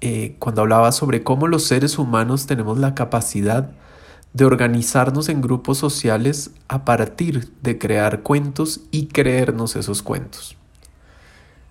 eh, 0.00 0.36
cuando 0.38 0.62
hablaba 0.62 0.92
sobre 0.92 1.22
cómo 1.22 1.46
los 1.46 1.64
seres 1.64 1.98
humanos 1.98 2.46
tenemos 2.46 2.78
la 2.78 2.94
capacidad 2.94 3.70
de 4.32 4.44
organizarnos 4.44 5.28
en 5.28 5.40
grupos 5.40 5.78
sociales 5.78 6.52
a 6.68 6.84
partir 6.84 7.52
de 7.62 7.78
crear 7.78 8.22
cuentos 8.22 8.80
y 8.90 9.06
creernos 9.06 9.76
esos 9.76 10.02
cuentos. 10.02 10.56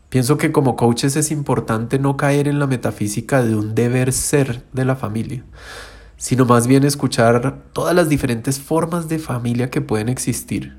Pienso 0.09 0.39
que 0.39 0.51
como 0.51 0.75
coaches 0.75 1.15
es 1.15 1.29
importante 1.29 1.99
no 1.99 2.17
caer 2.17 2.47
en 2.47 2.57
la 2.57 2.65
metafísica 2.65 3.43
de 3.43 3.55
un 3.55 3.75
deber 3.75 4.11
ser 4.11 4.63
de 4.73 4.83
la 4.83 4.95
familia, 4.95 5.43
sino 6.17 6.45
más 6.45 6.65
bien 6.65 6.83
escuchar 6.83 7.61
todas 7.73 7.95
las 7.95 8.09
diferentes 8.09 8.59
formas 8.59 9.07
de 9.07 9.19
familia 9.19 9.69
que 9.69 9.81
pueden 9.81 10.09
existir, 10.09 10.77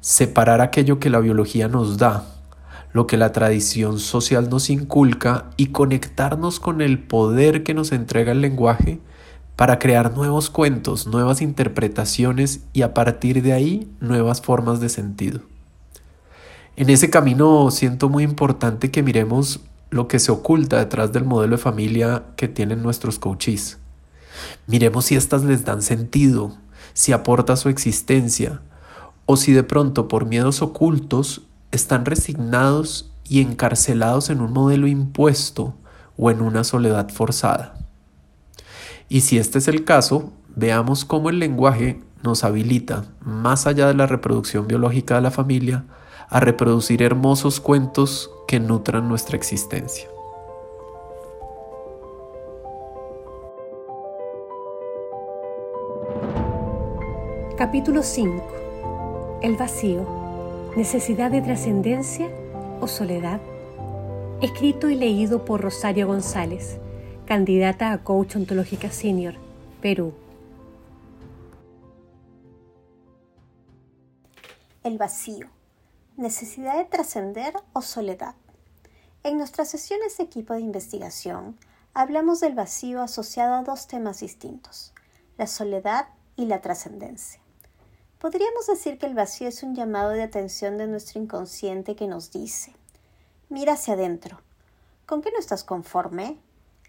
separar 0.00 0.60
aquello 0.60 0.98
que 0.98 1.10
la 1.10 1.20
biología 1.20 1.68
nos 1.68 1.96
da, 1.96 2.26
lo 2.92 3.06
que 3.06 3.16
la 3.16 3.30
tradición 3.30 4.00
social 4.00 4.50
nos 4.50 4.68
inculca 4.68 5.50
y 5.56 5.66
conectarnos 5.68 6.58
con 6.58 6.80
el 6.80 6.98
poder 6.98 7.62
que 7.62 7.72
nos 7.72 7.92
entrega 7.92 8.32
el 8.32 8.40
lenguaje 8.40 8.98
para 9.54 9.78
crear 9.78 10.12
nuevos 10.16 10.50
cuentos, 10.50 11.06
nuevas 11.06 11.40
interpretaciones 11.40 12.64
y 12.72 12.82
a 12.82 12.94
partir 12.94 13.44
de 13.44 13.52
ahí 13.52 13.92
nuevas 14.00 14.40
formas 14.40 14.80
de 14.80 14.88
sentido. 14.88 15.49
En 16.80 16.88
ese 16.88 17.10
camino 17.10 17.70
siento 17.70 18.08
muy 18.08 18.24
importante 18.24 18.90
que 18.90 19.02
miremos 19.02 19.60
lo 19.90 20.08
que 20.08 20.18
se 20.18 20.32
oculta 20.32 20.78
detrás 20.78 21.12
del 21.12 21.26
modelo 21.26 21.58
de 21.58 21.62
familia 21.62 22.24
que 22.36 22.48
tienen 22.48 22.82
nuestros 22.82 23.18
coaches. 23.18 23.76
Miremos 24.66 25.04
si 25.04 25.14
éstas 25.14 25.44
les 25.44 25.66
dan 25.66 25.82
sentido, 25.82 26.56
si 26.94 27.12
aporta 27.12 27.56
su 27.56 27.68
existencia, 27.68 28.62
o 29.26 29.36
si 29.36 29.52
de 29.52 29.62
pronto 29.62 30.08
por 30.08 30.24
miedos 30.24 30.62
ocultos 30.62 31.42
están 31.70 32.06
resignados 32.06 33.12
y 33.28 33.42
encarcelados 33.42 34.30
en 34.30 34.40
un 34.40 34.54
modelo 34.54 34.86
impuesto 34.86 35.74
o 36.16 36.30
en 36.30 36.40
una 36.40 36.64
soledad 36.64 37.10
forzada. 37.10 37.74
Y 39.06 39.20
si 39.20 39.36
este 39.36 39.58
es 39.58 39.68
el 39.68 39.84
caso, 39.84 40.32
veamos 40.56 41.04
cómo 41.04 41.28
el 41.28 41.40
lenguaje 41.40 42.00
nos 42.22 42.42
habilita, 42.42 43.04
más 43.20 43.66
allá 43.66 43.86
de 43.86 43.92
la 43.92 44.06
reproducción 44.06 44.66
biológica 44.66 45.16
de 45.16 45.20
la 45.20 45.30
familia, 45.30 45.84
a 46.30 46.40
reproducir 46.40 47.02
hermosos 47.02 47.60
cuentos 47.60 48.30
que 48.46 48.60
nutran 48.60 49.08
nuestra 49.08 49.36
existencia. 49.36 50.08
Capítulo 57.58 58.02
5. 58.02 59.40
El 59.42 59.56
vacío. 59.56 60.06
Necesidad 60.76 61.30
de 61.30 61.42
trascendencia 61.42 62.28
o 62.80 62.86
soledad. 62.86 63.40
Escrito 64.40 64.88
y 64.88 64.94
leído 64.94 65.44
por 65.44 65.60
Rosario 65.60 66.06
González 66.06 66.78
candidata 67.30 67.92
a 67.92 68.02
coach 68.02 68.34
ontológica 68.34 68.90
senior, 68.90 69.34
Perú. 69.80 70.12
El 74.82 74.98
vacío. 74.98 75.59
Necesidad 76.20 76.76
de 76.76 76.84
trascender 76.84 77.54
o 77.72 77.80
soledad. 77.80 78.34
En 79.22 79.38
nuestras 79.38 79.70
sesiones 79.70 80.18
de 80.18 80.24
equipo 80.24 80.52
de 80.52 80.60
investigación 80.60 81.58
hablamos 81.94 82.40
del 82.40 82.54
vacío 82.54 83.00
asociado 83.00 83.54
a 83.54 83.62
dos 83.62 83.86
temas 83.86 84.20
distintos, 84.20 84.92
la 85.38 85.46
soledad 85.46 86.08
y 86.36 86.44
la 86.44 86.60
trascendencia. 86.60 87.40
Podríamos 88.18 88.66
decir 88.66 88.98
que 88.98 89.06
el 89.06 89.14
vacío 89.14 89.48
es 89.48 89.62
un 89.62 89.74
llamado 89.74 90.10
de 90.10 90.22
atención 90.22 90.76
de 90.76 90.88
nuestro 90.88 91.22
inconsciente 91.22 91.96
que 91.96 92.06
nos 92.06 92.30
dice, 92.30 92.74
mira 93.48 93.72
hacia 93.72 93.94
adentro, 93.94 94.42
¿con 95.06 95.22
qué 95.22 95.30
no 95.32 95.38
estás 95.38 95.64
conforme? 95.64 96.38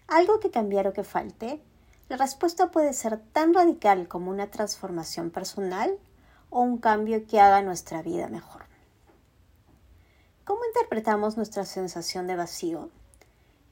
algo 0.08 0.40
que 0.40 0.50
cambiar 0.50 0.88
o 0.88 0.92
que 0.92 1.04
falte, 1.04 1.62
la 2.10 2.18
respuesta 2.18 2.70
puede 2.70 2.92
ser 2.92 3.18
tan 3.32 3.54
radical 3.54 4.08
como 4.08 4.30
una 4.30 4.50
transformación 4.50 5.30
personal 5.30 5.98
o 6.50 6.60
un 6.60 6.76
cambio 6.76 7.26
que 7.26 7.40
haga 7.40 7.62
nuestra 7.62 8.02
vida 8.02 8.28
mejor. 8.28 8.70
¿Cómo 10.52 10.66
interpretamos 10.66 11.38
nuestra 11.38 11.64
sensación 11.64 12.26
de 12.26 12.36
vacío? 12.36 12.90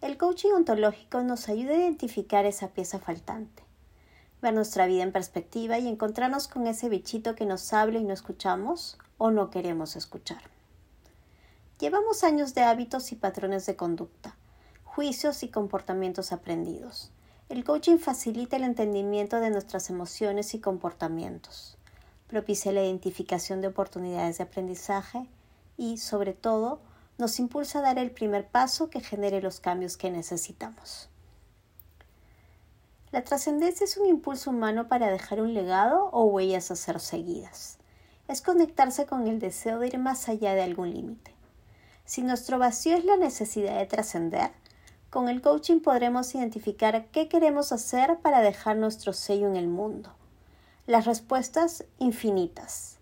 El 0.01 0.17
coaching 0.17 0.53
ontológico 0.53 1.23
nos 1.23 1.51
ayuda 1.51 1.75
a 1.75 1.77
identificar 1.77 2.47
esa 2.47 2.69
pieza 2.69 2.99
faltante, 2.99 3.63
ver 4.41 4.55
nuestra 4.55 4.87
vida 4.87 5.03
en 5.03 5.13
perspectiva 5.13 5.79
y 5.79 5.87
encontrarnos 5.87 6.49
con 6.49 6.67
ese 6.67 6.89
bichito 6.89 7.35
que 7.35 7.45
nos 7.45 7.75
habla 7.75 7.99
y 7.99 8.05
no 8.05 8.15
escuchamos 8.15 8.97
o 9.19 9.31
no 9.31 9.51
queremos 9.51 9.95
escuchar. 9.95 10.41
Llevamos 11.79 12.25
años 12.25 12.55
de 12.55 12.63
hábitos 12.63 13.13
y 13.13 13.17
patrones 13.17 13.67
de 13.67 13.77
conducta, 13.77 14.35
juicios 14.83 15.43
y 15.43 15.49
comportamientos 15.49 16.33
aprendidos. 16.33 17.13
El 17.51 17.63
coaching 17.63 17.99
facilita 17.99 18.57
el 18.57 18.65
entendimiento 18.65 19.39
de 19.41 19.51
nuestras 19.51 19.91
emociones 19.91 20.55
y 20.55 20.61
comportamientos, 20.61 21.77
propicia 22.27 22.73
la 22.73 22.83
identificación 22.83 23.61
de 23.61 23.69
oportunidades 23.69 24.39
de 24.39 24.45
aprendizaje 24.45 25.29
y, 25.81 25.97
sobre 25.97 26.35
todo, 26.35 26.79
nos 27.17 27.41
impulsa 27.41 27.79
a 27.79 27.83
dar 27.83 27.99
el 27.99 28.11
primer 28.11 28.47
paso 28.47 28.91
que 28.91 29.01
genere 29.01 29.41
los 29.41 29.61
cambios 29.61 29.97
que 29.97 30.11
necesitamos. 30.11 31.09
La 33.13 33.25
trascendencia 33.25 33.85
es 33.85 33.97
un 33.97 34.07
impulso 34.07 34.51
humano 34.51 34.89
para 34.89 35.11
dejar 35.11 35.41
un 35.41 35.55
legado 35.55 36.11
o 36.13 36.25
huellas 36.25 36.71
a 36.71 36.77
ser 36.77 37.01
seguidas. 37.01 37.79
Es 38.29 38.43
conectarse 38.43 39.07
con 39.07 39.27
el 39.27 39.39
deseo 39.39 39.79
de 39.79 39.87
ir 39.87 39.99
más 39.99 40.29
allá 40.29 40.55
de 40.55 40.61
algún 40.61 40.93
límite. 40.93 41.35
Si 42.05 42.21
nuestro 42.21 42.59
vacío 42.59 42.99
es 42.99 43.07
la 43.07 43.17
necesidad 43.17 43.79
de 43.79 43.87
trascender, 43.87 44.51
con 45.09 45.31
el 45.31 45.41
coaching 45.41 45.81
podremos 45.81 46.35
identificar 46.35 47.07
qué 47.07 47.27
queremos 47.27 47.73
hacer 47.73 48.19
para 48.19 48.43
dejar 48.43 48.77
nuestro 48.77 49.15
sello 49.15 49.49
en 49.49 49.57
el 49.57 49.67
mundo. 49.67 50.13
Las 50.87 51.07
respuestas 51.07 51.87
infinitas. 51.99 52.99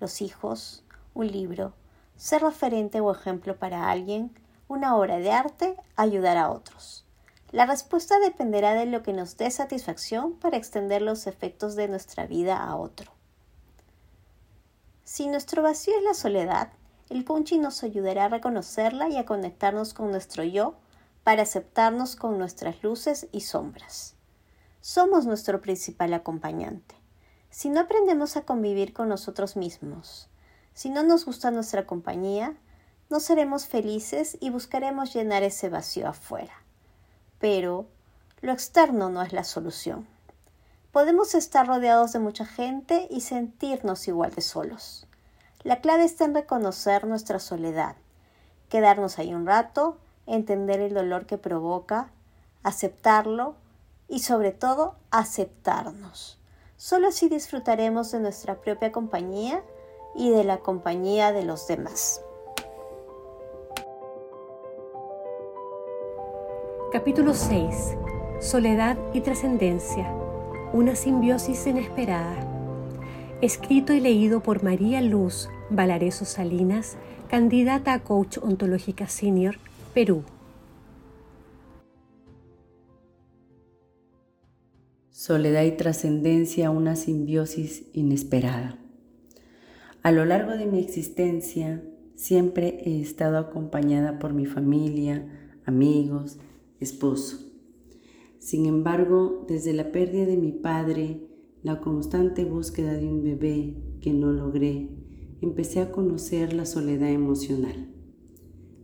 Los 0.00 0.22
hijos, 0.22 0.82
un 1.12 1.26
libro, 1.26 1.74
ser 2.22 2.42
referente 2.42 3.00
o 3.00 3.10
ejemplo 3.10 3.56
para 3.56 3.90
alguien, 3.90 4.30
una 4.68 4.96
obra 4.96 5.16
de 5.16 5.32
arte, 5.32 5.76
ayudar 5.96 6.36
a 6.36 6.52
otros. 6.52 7.04
La 7.50 7.66
respuesta 7.66 8.20
dependerá 8.20 8.74
de 8.74 8.86
lo 8.86 9.02
que 9.02 9.12
nos 9.12 9.36
dé 9.36 9.50
satisfacción 9.50 10.34
para 10.34 10.56
extender 10.56 11.02
los 11.02 11.26
efectos 11.26 11.74
de 11.74 11.88
nuestra 11.88 12.28
vida 12.28 12.58
a 12.58 12.76
otro. 12.76 13.10
Si 15.02 15.26
nuestro 15.26 15.64
vacío 15.64 15.96
es 15.96 16.04
la 16.04 16.14
soledad, 16.14 16.70
el 17.10 17.24
coaching 17.24 17.58
nos 17.58 17.82
ayudará 17.82 18.26
a 18.26 18.28
reconocerla 18.28 19.08
y 19.08 19.16
a 19.16 19.26
conectarnos 19.26 19.92
con 19.92 20.12
nuestro 20.12 20.44
yo 20.44 20.76
para 21.24 21.42
aceptarnos 21.42 22.14
con 22.14 22.38
nuestras 22.38 22.84
luces 22.84 23.26
y 23.32 23.40
sombras. 23.40 24.14
Somos 24.80 25.26
nuestro 25.26 25.60
principal 25.60 26.14
acompañante. 26.14 26.94
Si 27.50 27.68
no 27.68 27.80
aprendemos 27.80 28.36
a 28.36 28.42
convivir 28.42 28.92
con 28.92 29.08
nosotros 29.08 29.56
mismos, 29.56 30.28
si 30.74 30.90
no 30.90 31.02
nos 31.02 31.24
gusta 31.24 31.50
nuestra 31.50 31.86
compañía, 31.86 32.54
no 33.10 33.20
seremos 33.20 33.66
felices 33.66 34.38
y 34.40 34.50
buscaremos 34.50 35.12
llenar 35.12 35.42
ese 35.42 35.68
vacío 35.68 36.08
afuera. 36.08 36.54
Pero 37.38 37.86
lo 38.40 38.52
externo 38.52 39.10
no 39.10 39.22
es 39.22 39.32
la 39.32 39.44
solución. 39.44 40.06
Podemos 40.92 41.34
estar 41.34 41.66
rodeados 41.66 42.12
de 42.12 42.18
mucha 42.18 42.46
gente 42.46 43.06
y 43.10 43.20
sentirnos 43.20 44.08
igual 44.08 44.34
de 44.34 44.42
solos. 44.42 45.06
La 45.62 45.80
clave 45.80 46.04
está 46.04 46.24
en 46.24 46.34
reconocer 46.34 47.06
nuestra 47.06 47.38
soledad, 47.38 47.96
quedarnos 48.68 49.18
ahí 49.18 49.32
un 49.32 49.46
rato, 49.46 49.98
entender 50.26 50.80
el 50.80 50.94
dolor 50.94 51.26
que 51.26 51.38
provoca, 51.38 52.10
aceptarlo 52.62 53.56
y 54.08 54.20
sobre 54.20 54.52
todo 54.52 54.96
aceptarnos. 55.10 56.38
Solo 56.76 57.08
así 57.08 57.28
disfrutaremos 57.28 58.10
de 58.10 58.20
nuestra 58.20 58.60
propia 58.60 58.90
compañía 58.90 59.62
y 60.14 60.30
de 60.30 60.44
la 60.44 60.58
compañía 60.58 61.32
de 61.32 61.44
los 61.44 61.66
demás. 61.66 62.22
Capítulo 66.92 67.32
6. 67.32 67.94
Soledad 68.40 68.98
y 69.14 69.22
trascendencia. 69.22 70.12
Una 70.72 70.94
simbiosis 70.94 71.66
inesperada. 71.66 72.36
Escrito 73.40 73.92
y 73.94 74.00
leído 74.00 74.40
por 74.40 74.62
María 74.62 75.00
Luz 75.00 75.48
Valareso 75.70 76.24
Salinas, 76.24 76.96
candidata 77.28 77.94
a 77.94 78.00
coach 78.00 78.36
ontológica 78.38 79.08
senior, 79.08 79.56
Perú. 79.94 80.22
Soledad 85.10 85.62
y 85.62 85.72
trascendencia, 85.72 86.70
una 86.70 86.94
simbiosis 86.94 87.84
inesperada. 87.94 88.81
A 90.02 90.10
lo 90.10 90.24
largo 90.24 90.52
de 90.52 90.66
mi 90.66 90.80
existencia 90.80 91.80
siempre 92.16 92.80
he 92.84 93.00
estado 93.00 93.38
acompañada 93.38 94.18
por 94.18 94.34
mi 94.34 94.46
familia, 94.46 95.28
amigos, 95.64 96.38
esposo. 96.80 97.52
Sin 98.38 98.66
embargo, 98.66 99.46
desde 99.46 99.72
la 99.72 99.92
pérdida 99.92 100.26
de 100.26 100.36
mi 100.36 100.50
padre, 100.50 101.28
la 101.62 101.80
constante 101.80 102.44
búsqueda 102.44 102.94
de 102.94 103.06
un 103.06 103.22
bebé 103.22 103.76
que 104.00 104.12
no 104.12 104.32
logré, 104.32 104.90
empecé 105.40 105.78
a 105.78 105.92
conocer 105.92 106.52
la 106.52 106.66
soledad 106.66 107.10
emocional. 107.10 107.94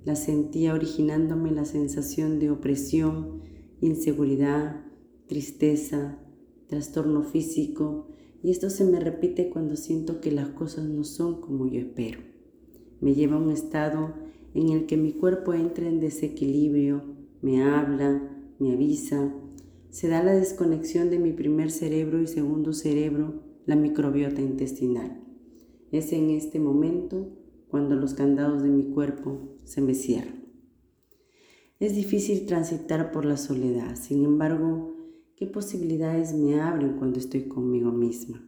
La 0.04 0.14
sentía 0.14 0.72
originándome 0.72 1.50
la 1.50 1.64
sensación 1.64 2.38
de 2.38 2.52
opresión, 2.52 3.42
inseguridad, 3.80 4.84
tristeza, 5.26 6.20
trastorno 6.68 7.24
físico 7.24 8.06
y 8.42 8.50
esto 8.50 8.70
se 8.70 8.84
me 8.84 9.00
repite 9.00 9.50
cuando 9.50 9.76
siento 9.76 10.20
que 10.20 10.30
las 10.30 10.50
cosas 10.50 10.88
no 10.88 11.04
son 11.04 11.40
como 11.40 11.66
yo 11.66 11.80
espero. 11.80 12.20
Me 13.00 13.14
lleva 13.14 13.36
a 13.36 13.40
un 13.40 13.50
estado 13.50 14.14
en 14.54 14.70
el 14.70 14.86
que 14.86 14.96
mi 14.96 15.12
cuerpo 15.12 15.54
entra 15.54 15.86
en 15.86 16.00
desequilibrio, 16.00 17.02
me 17.42 17.62
habla, 17.62 18.30
me 18.58 18.72
avisa, 18.72 19.32
se 19.90 20.08
da 20.08 20.22
la 20.22 20.34
desconexión 20.34 21.10
de 21.10 21.18
mi 21.18 21.32
primer 21.32 21.70
cerebro 21.70 22.20
y 22.20 22.26
segundo 22.26 22.72
cerebro, 22.72 23.42
la 23.66 23.76
microbiota 23.76 24.40
intestinal. 24.40 25.22
Es 25.92 26.12
en 26.12 26.30
este 26.30 26.60
momento 26.60 27.32
cuando 27.68 27.96
los 27.96 28.14
candados 28.14 28.62
de 28.62 28.68
mi 28.68 28.90
cuerpo 28.90 29.56
se 29.64 29.80
me 29.80 29.94
cierran. 29.94 30.44
Es 31.78 31.94
difícil 31.94 32.46
transitar 32.46 33.12
por 33.12 33.24
la 33.24 33.36
soledad, 33.36 33.94
sin 33.96 34.24
embargo, 34.24 34.97
¿Qué 35.38 35.46
posibilidades 35.46 36.34
me 36.34 36.60
abren 36.60 36.94
cuando 36.94 37.20
estoy 37.20 37.42
conmigo 37.42 37.92
misma? 37.92 38.44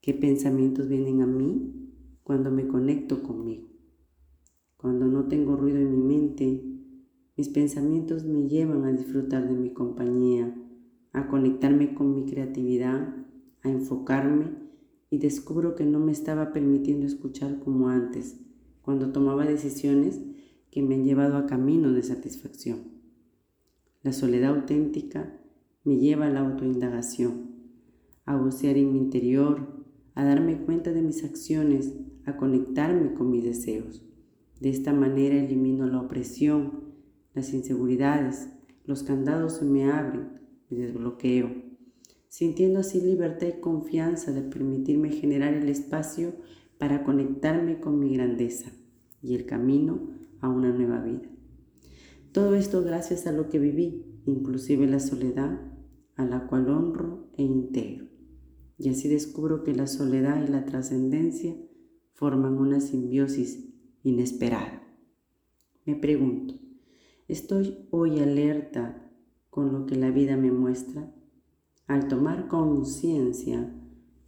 ¿Qué 0.00 0.14
pensamientos 0.14 0.86
vienen 0.86 1.20
a 1.20 1.26
mí 1.26 1.90
cuando 2.22 2.52
me 2.52 2.68
conecto 2.68 3.24
conmigo? 3.24 3.66
Cuando 4.76 5.08
no 5.08 5.26
tengo 5.26 5.56
ruido 5.56 5.78
en 5.78 5.90
mi 5.90 5.96
mente, 5.96 6.62
mis 7.36 7.48
pensamientos 7.48 8.22
me 8.22 8.46
llevan 8.46 8.84
a 8.84 8.92
disfrutar 8.92 9.48
de 9.48 9.56
mi 9.56 9.72
compañía, 9.72 10.54
a 11.12 11.26
conectarme 11.26 11.92
con 11.92 12.14
mi 12.14 12.24
creatividad, 12.30 13.16
a 13.62 13.68
enfocarme 13.68 14.52
y 15.10 15.18
descubro 15.18 15.74
que 15.74 15.86
no 15.86 15.98
me 15.98 16.12
estaba 16.12 16.52
permitiendo 16.52 17.04
escuchar 17.04 17.58
como 17.58 17.88
antes, 17.88 18.38
cuando 18.82 19.10
tomaba 19.10 19.44
decisiones 19.44 20.20
que 20.70 20.82
me 20.82 20.94
han 20.94 21.04
llevado 21.04 21.36
a 21.36 21.46
camino 21.46 21.90
de 21.90 22.04
satisfacción. 22.04 22.92
La 24.04 24.12
soledad 24.12 24.54
auténtica 24.54 25.40
me 25.84 25.96
lleva 25.96 26.26
a 26.26 26.30
la 26.30 26.40
autoindagación, 26.40 27.50
a 28.24 28.36
bucear 28.36 28.76
en 28.76 28.92
mi 28.92 28.98
interior, 28.98 29.84
a 30.14 30.24
darme 30.24 30.62
cuenta 30.62 30.92
de 30.92 31.02
mis 31.02 31.24
acciones, 31.24 31.94
a 32.24 32.36
conectarme 32.36 33.14
con 33.14 33.30
mis 33.30 33.42
deseos. 33.42 34.04
De 34.60 34.70
esta 34.70 34.92
manera 34.92 35.36
elimino 35.36 35.86
la 35.86 36.00
opresión, 36.00 36.92
las 37.34 37.52
inseguridades, 37.52 38.48
los 38.84 39.02
candados 39.02 39.54
se 39.54 39.64
me 39.64 39.90
abren, 39.90 40.40
me 40.70 40.78
desbloqueo, 40.78 41.50
sintiendo 42.28 42.80
así 42.80 43.00
libertad 43.00 43.48
y 43.48 43.60
confianza 43.60 44.32
de 44.32 44.42
permitirme 44.42 45.10
generar 45.10 45.54
el 45.54 45.68
espacio 45.68 46.34
para 46.78 47.04
conectarme 47.04 47.80
con 47.80 47.98
mi 47.98 48.14
grandeza 48.14 48.70
y 49.20 49.34
el 49.34 49.46
camino 49.46 50.10
a 50.40 50.48
una 50.48 50.72
nueva 50.72 51.00
vida. 51.00 51.28
Todo 52.32 52.54
esto 52.54 52.82
gracias 52.82 53.26
a 53.26 53.32
lo 53.32 53.48
que 53.48 53.58
viví, 53.58 54.04
inclusive 54.26 54.86
la 54.86 55.00
soledad, 55.00 55.71
a 56.22 56.26
la 56.26 56.46
cual 56.46 56.68
honro 56.68 57.28
e 57.36 57.42
integro. 57.42 58.06
Y 58.78 58.88
así 58.88 59.08
descubro 59.08 59.62
que 59.62 59.74
la 59.74 59.86
soledad 59.86 60.42
y 60.46 60.50
la 60.50 60.64
trascendencia 60.64 61.54
forman 62.12 62.58
una 62.58 62.80
simbiosis 62.80 63.68
inesperada. 64.02 64.82
Me 65.84 65.96
pregunto, 65.96 66.54
¿estoy 67.28 67.86
hoy 67.90 68.20
alerta 68.20 69.10
con 69.50 69.72
lo 69.72 69.86
que 69.86 69.96
la 69.96 70.10
vida 70.10 70.36
me 70.36 70.52
muestra? 70.52 71.12
Al 71.86 72.08
tomar 72.08 72.48
conciencia, 72.48 73.74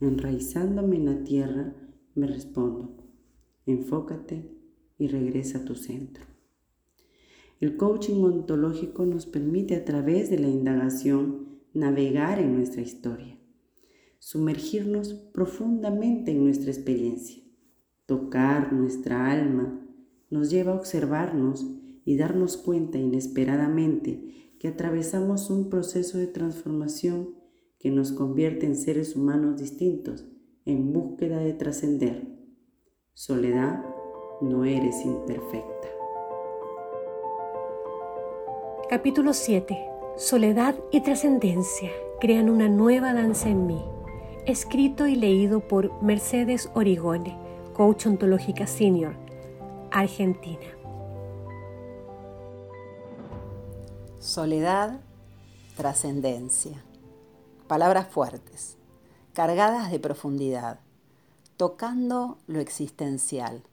enraizándome 0.01 0.97
en 0.97 1.05
la 1.07 1.25
tierra, 1.25 1.75
me 2.15 2.27
respondo, 2.27 2.97
enfócate 3.67 4.51
y 4.99 5.09
regresa 5.09 5.59
a 5.59 5.65
tu 5.65 5.75
centro. 5.75 6.25
El 7.61 7.77
coaching 7.77 8.23
ontológico 8.23 9.07
nos 9.07 9.27
permite 9.27 9.77
a 9.77 9.85
través 9.85 10.29
de 10.31 10.39
la 10.39 10.49
indagación 10.49 11.44
navegar 11.75 12.39
en 12.39 12.55
nuestra 12.55 12.81
historia, 12.81 13.37
sumergirnos 14.21 15.13
profundamente 15.13 16.31
en 16.31 16.45
nuestra 16.45 16.71
experiencia, 16.71 17.43
tocar 18.07 18.73
nuestra 18.73 19.31
alma, 19.31 19.85
nos 20.31 20.51
lleva 20.51 20.73
a 20.73 20.77
observarnos 20.77 21.67
y 22.05 22.17
darnos 22.17 22.57
cuenta 22.57 22.99
inesperadamente 22.99 24.55
que 24.59 24.69
atravesamos 24.69 25.51
un 25.51 25.69
proceso 25.69 26.17
de 26.19 26.29
transformación 26.29 27.35
que 27.79 27.91
nos 27.91 28.13
convierte 28.13 28.67
en 28.67 28.77
seres 28.77 29.17
humanos 29.17 29.61
distintos 29.61 30.27
en 30.65 30.93
búsqueda 30.93 31.39
de 31.41 31.53
trascender. 31.53 32.27
Soledad, 33.13 33.85
no 34.41 34.65
eres 34.65 35.05
imperfecta. 35.05 35.89
Capítulo 38.89 39.33
7 39.33 39.94
Soledad 40.17 40.77
y 40.93 41.01
trascendencia 41.01 41.91
crean 42.21 42.49
una 42.49 42.69
nueva 42.69 43.13
danza 43.13 43.49
en 43.49 43.67
mí. 43.67 43.85
Escrito 44.47 45.09
y 45.09 45.17
leído 45.17 45.67
por 45.67 46.01
Mercedes 46.05 46.71
Origone, 46.75 47.37
coach 47.73 48.07
ontológica 48.07 48.69
senior, 48.69 49.17
Argentina. 49.91 50.69
Soledad, 54.21 55.01
trascendencia. 55.77 56.85
Palabras 57.67 58.07
fuertes, 58.07 58.77
cargadas 59.33 59.91
de 59.91 59.99
profundidad, 59.99 60.79
tocando 61.57 62.39
lo 62.47 62.61
existencial, 62.61 63.65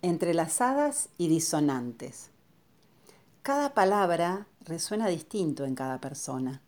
entrelazadas 0.00 1.10
y 1.18 1.28
disonantes. 1.28 2.30
Cada 3.42 3.74
palabra 3.74 4.46
resuena 4.60 5.08
distinto 5.08 5.64
en 5.64 5.74
cada 5.74 6.00
persona. 6.00 6.62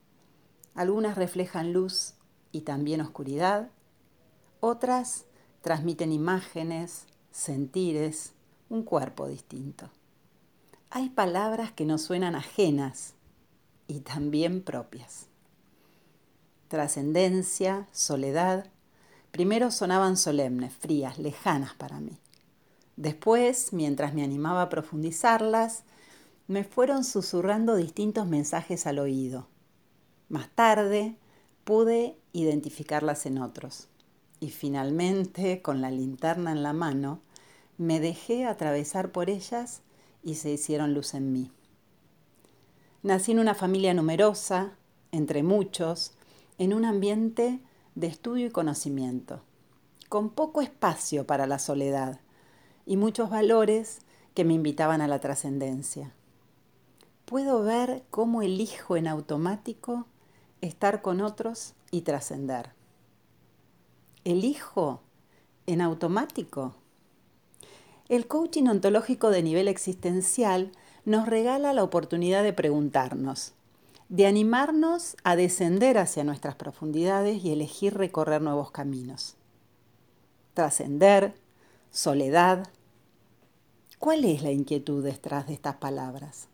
Algunas 0.74 1.16
reflejan 1.16 1.72
luz 1.72 2.14
y 2.52 2.62
también 2.62 3.00
oscuridad, 3.00 3.70
otras 4.60 5.24
transmiten 5.62 6.12
imágenes, 6.12 7.06
sentires, 7.30 8.32
un 8.68 8.82
cuerpo 8.82 9.28
distinto. 9.28 9.90
Hay 10.90 11.10
palabras 11.10 11.72
que 11.72 11.84
nos 11.84 12.02
suenan 12.02 12.34
ajenas 12.34 13.14
y 13.86 14.00
también 14.00 14.62
propias. 14.62 15.26
Trascendencia, 16.68 17.88
soledad, 17.92 18.66
primero 19.30 19.70
sonaban 19.70 20.16
solemnes, 20.16 20.72
frías, 20.72 21.18
lejanas 21.18 21.74
para 21.74 22.00
mí. 22.00 22.18
Después, 22.96 23.72
mientras 23.72 24.14
me 24.14 24.22
animaba 24.22 24.62
a 24.62 24.68
profundizarlas, 24.68 25.84
me 26.50 26.64
fueron 26.64 27.04
susurrando 27.04 27.76
distintos 27.76 28.26
mensajes 28.26 28.88
al 28.88 28.98
oído. 28.98 29.46
Más 30.28 30.50
tarde 30.50 31.14
pude 31.62 32.16
identificarlas 32.32 33.24
en 33.26 33.38
otros. 33.38 33.86
Y 34.40 34.50
finalmente, 34.50 35.62
con 35.62 35.80
la 35.80 35.92
linterna 35.92 36.50
en 36.50 36.64
la 36.64 36.72
mano, 36.72 37.20
me 37.78 38.00
dejé 38.00 38.46
atravesar 38.46 39.12
por 39.12 39.30
ellas 39.30 39.82
y 40.24 40.34
se 40.34 40.50
hicieron 40.50 40.92
luz 40.92 41.14
en 41.14 41.32
mí. 41.32 41.52
Nací 43.04 43.30
en 43.30 43.38
una 43.38 43.54
familia 43.54 43.94
numerosa, 43.94 44.72
entre 45.12 45.44
muchos, 45.44 46.14
en 46.58 46.74
un 46.74 46.84
ambiente 46.84 47.60
de 47.94 48.08
estudio 48.08 48.46
y 48.46 48.50
conocimiento, 48.50 49.44
con 50.08 50.30
poco 50.30 50.62
espacio 50.62 51.28
para 51.28 51.46
la 51.46 51.60
soledad 51.60 52.18
y 52.86 52.96
muchos 52.96 53.30
valores 53.30 54.00
que 54.34 54.44
me 54.44 54.54
invitaban 54.54 55.00
a 55.00 55.06
la 55.06 55.20
trascendencia 55.20 56.12
puedo 57.30 57.62
ver 57.62 58.02
cómo 58.10 58.42
elijo 58.42 58.96
en 58.96 59.06
automático 59.06 60.04
estar 60.62 61.00
con 61.00 61.20
otros 61.20 61.74
y 61.92 62.00
trascender. 62.00 62.70
Elijo 64.24 65.00
en 65.66 65.80
automático. 65.80 66.74
El 68.08 68.26
coaching 68.26 68.64
ontológico 68.64 69.30
de 69.30 69.44
nivel 69.44 69.68
existencial 69.68 70.72
nos 71.04 71.28
regala 71.28 71.72
la 71.72 71.84
oportunidad 71.84 72.42
de 72.42 72.52
preguntarnos, 72.52 73.52
de 74.08 74.26
animarnos 74.26 75.16
a 75.22 75.36
descender 75.36 75.98
hacia 75.98 76.24
nuestras 76.24 76.56
profundidades 76.56 77.44
y 77.44 77.52
elegir 77.52 77.96
recorrer 77.96 78.42
nuevos 78.42 78.72
caminos. 78.72 79.36
Trascender, 80.54 81.34
soledad. 81.92 82.66
¿Cuál 84.00 84.24
es 84.24 84.42
la 84.42 84.50
inquietud 84.50 85.04
detrás 85.04 85.46
de 85.46 85.54
estas 85.54 85.76
palabras? 85.76 86.48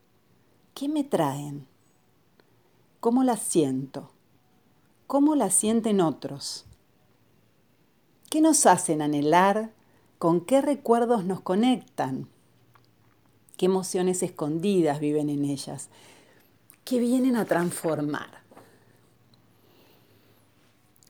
¿Qué 0.77 0.91
me 0.91 1.05
traen? 1.05 1.67
¿Cómo 3.01 3.25
las 3.25 3.41
siento? 3.41 4.11
¿Cómo 5.07 5.35
las 5.35 5.55
sienten 5.55 6.03
otros? 6.03 6.67
¿Qué 8.29 8.43
nos 8.43 8.67
hacen 8.67 9.01
anhelar? 9.01 9.73
¿Con 10.19 10.43
qué 10.43 10.61
recuerdos 10.61 11.25
nos 11.25 11.41
conectan? 11.41 12.29
¿Qué 13.57 13.65
emociones 13.65 14.23
escondidas 14.23 15.01
viven 15.01 15.31
en 15.31 15.47
ellas? 15.47 15.89
¿Qué 16.85 16.99
vienen 16.99 17.37
a 17.37 17.47
transformar? 17.47 18.43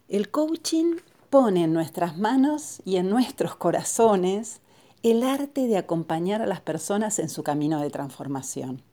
El 0.07 0.31
coaching 0.31 0.99
pone 1.29 1.65
en 1.65 1.73
nuestras 1.73 2.17
manos 2.17 2.83
y 2.85 2.99
en 2.99 3.11
nuestros 3.11 3.57
corazones 3.57 4.61
el 5.03 5.25
arte 5.25 5.67
de 5.67 5.77
acompañar 5.77 6.41
a 6.41 6.47
las 6.47 6.61
personas 6.61 7.19
en 7.19 7.29
su 7.29 7.43
camino 7.43 7.81
de 7.81 7.91
transformación. 7.91 8.85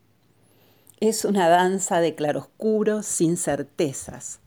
Es 1.05 1.25
una 1.25 1.49
danza 1.49 1.99
de 1.99 2.15
claroscuros 2.15 3.05
sin 3.05 3.35
certezas. 3.35 4.39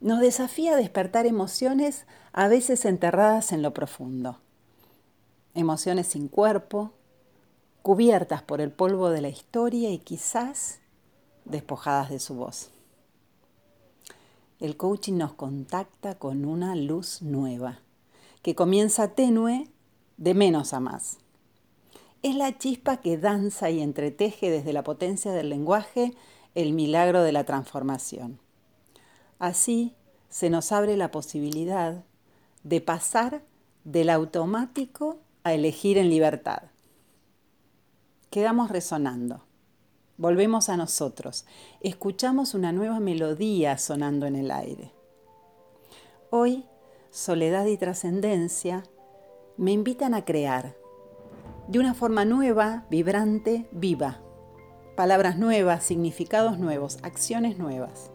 Nos 0.00 0.18
desafía 0.18 0.72
a 0.72 0.76
despertar 0.76 1.24
emociones 1.24 2.04
a 2.32 2.48
veces 2.48 2.84
enterradas 2.84 3.52
en 3.52 3.62
lo 3.62 3.72
profundo. 3.72 4.40
Emociones 5.54 6.08
sin 6.08 6.26
cuerpo, 6.26 6.90
cubiertas 7.80 8.42
por 8.42 8.60
el 8.60 8.72
polvo 8.72 9.10
de 9.10 9.20
la 9.20 9.28
historia 9.28 9.90
y 9.90 9.98
quizás 9.98 10.80
despojadas 11.44 12.10
de 12.10 12.18
su 12.18 12.34
voz. 12.34 12.72
El 14.58 14.76
coaching 14.76 15.16
nos 15.16 15.34
contacta 15.34 16.16
con 16.16 16.44
una 16.44 16.74
luz 16.74 17.22
nueva, 17.22 17.78
que 18.42 18.56
comienza 18.56 19.14
tenue 19.14 19.68
de 20.16 20.34
menos 20.34 20.74
a 20.74 20.80
más. 20.80 21.19
Es 22.22 22.34
la 22.34 22.58
chispa 22.58 22.98
que 22.98 23.16
danza 23.16 23.70
y 23.70 23.80
entreteje 23.80 24.50
desde 24.50 24.74
la 24.74 24.84
potencia 24.84 25.32
del 25.32 25.48
lenguaje 25.48 26.14
el 26.54 26.74
milagro 26.74 27.22
de 27.22 27.32
la 27.32 27.44
transformación. 27.44 28.38
Así 29.38 29.94
se 30.28 30.50
nos 30.50 30.70
abre 30.70 30.96
la 30.98 31.10
posibilidad 31.10 32.04
de 32.62 32.80
pasar 32.82 33.42
del 33.84 34.10
automático 34.10 35.18
a 35.44 35.54
elegir 35.54 35.96
en 35.96 36.10
libertad. 36.10 36.64
Quedamos 38.28 38.70
resonando. 38.70 39.42
Volvemos 40.18 40.68
a 40.68 40.76
nosotros. 40.76 41.46
Escuchamos 41.80 42.52
una 42.52 42.72
nueva 42.72 43.00
melodía 43.00 43.78
sonando 43.78 44.26
en 44.26 44.36
el 44.36 44.50
aire. 44.50 44.92
Hoy, 46.28 46.66
soledad 47.10 47.64
y 47.64 47.78
trascendencia 47.78 48.84
me 49.56 49.72
invitan 49.72 50.12
a 50.12 50.26
crear 50.26 50.76
de 51.70 51.78
una 51.78 51.94
forma 51.94 52.24
nueva, 52.24 52.84
vibrante, 52.90 53.68
viva. 53.70 54.18
Palabras 54.96 55.38
nuevas, 55.38 55.84
significados 55.84 56.58
nuevos, 56.58 56.98
acciones 57.02 57.58
nuevas. 57.58 58.10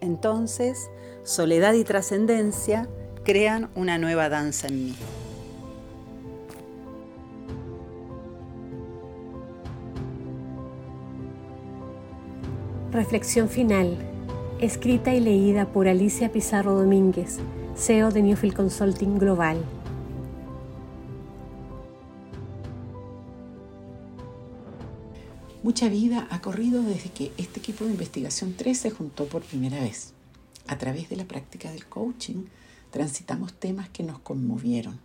Entonces, 0.00 0.88
soledad 1.22 1.74
y 1.74 1.84
trascendencia 1.84 2.88
crean 3.24 3.68
una 3.74 3.98
nueva 3.98 4.30
danza 4.30 4.68
en 4.68 4.86
mí. 4.86 4.94
Reflexión 12.90 13.50
final, 13.50 13.98
escrita 14.60 15.12
y 15.12 15.20
leída 15.20 15.66
por 15.66 15.88
Alicia 15.88 16.32
Pizarro 16.32 16.74
Domínguez, 16.74 17.38
CEO 17.76 18.10
de 18.10 18.22
Newfield 18.22 18.56
Consulting 18.56 19.18
Global. 19.18 19.62
Mucha 25.68 25.90
vida 25.90 26.26
ha 26.30 26.40
corrido 26.40 26.82
desde 26.82 27.10
que 27.10 27.30
este 27.36 27.60
equipo 27.60 27.84
de 27.84 27.90
investigación 27.90 28.54
3 28.56 28.78
se 28.78 28.90
juntó 28.90 29.26
por 29.26 29.42
primera 29.42 29.78
vez. 29.78 30.14
A 30.66 30.78
través 30.78 31.10
de 31.10 31.16
la 31.16 31.26
práctica 31.26 31.70
del 31.70 31.84
coaching 31.84 32.46
transitamos 32.90 33.52
temas 33.52 33.90
que 33.90 34.02
nos 34.02 34.18
conmovieron. 34.18 34.98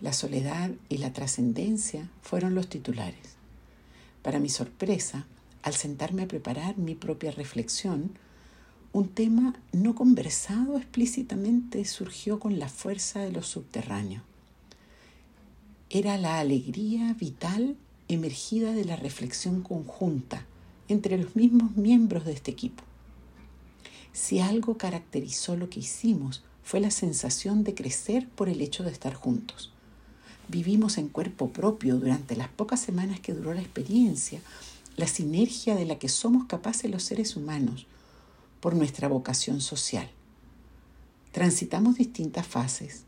La 0.00 0.14
soledad 0.14 0.70
y 0.88 0.96
la 0.96 1.12
trascendencia 1.12 2.08
fueron 2.22 2.54
los 2.54 2.70
titulares. 2.70 3.34
Para 4.22 4.38
mi 4.38 4.48
sorpresa, 4.48 5.26
al 5.62 5.74
sentarme 5.74 6.22
a 6.22 6.28
preparar 6.28 6.78
mi 6.78 6.94
propia 6.94 7.30
reflexión, 7.30 8.12
un 8.94 9.10
tema 9.10 9.56
no 9.72 9.94
conversado 9.94 10.78
explícitamente 10.78 11.84
surgió 11.84 12.40
con 12.40 12.58
la 12.58 12.70
fuerza 12.70 13.20
de 13.20 13.32
lo 13.32 13.42
subterráneo. 13.42 14.22
Era 15.90 16.16
la 16.16 16.38
alegría 16.38 17.12
vital 17.12 17.76
emergida 18.08 18.72
de 18.72 18.84
la 18.84 18.96
reflexión 18.96 19.62
conjunta 19.62 20.46
entre 20.88 21.18
los 21.18 21.36
mismos 21.36 21.76
miembros 21.76 22.24
de 22.24 22.32
este 22.32 22.50
equipo. 22.50 22.82
Si 24.12 24.40
algo 24.40 24.78
caracterizó 24.78 25.56
lo 25.56 25.68
que 25.68 25.80
hicimos 25.80 26.42
fue 26.62 26.80
la 26.80 26.90
sensación 26.90 27.64
de 27.64 27.74
crecer 27.74 28.28
por 28.28 28.48
el 28.48 28.60
hecho 28.60 28.82
de 28.82 28.90
estar 28.90 29.14
juntos. 29.14 29.72
Vivimos 30.48 30.98
en 30.98 31.08
cuerpo 31.08 31.50
propio 31.50 31.96
durante 31.96 32.36
las 32.36 32.48
pocas 32.48 32.80
semanas 32.80 33.20
que 33.20 33.34
duró 33.34 33.54
la 33.54 33.60
experiencia 33.60 34.40
la 34.98 35.06
sinergia 35.06 35.76
de 35.76 35.86
la 35.86 35.98
que 36.00 36.08
somos 36.08 36.46
capaces 36.46 36.90
los 36.90 37.04
seres 37.04 37.36
humanos 37.36 37.86
por 38.60 38.74
nuestra 38.74 39.06
vocación 39.06 39.60
social. 39.60 40.10
Transitamos 41.30 41.96
distintas 41.96 42.46
fases, 42.46 43.04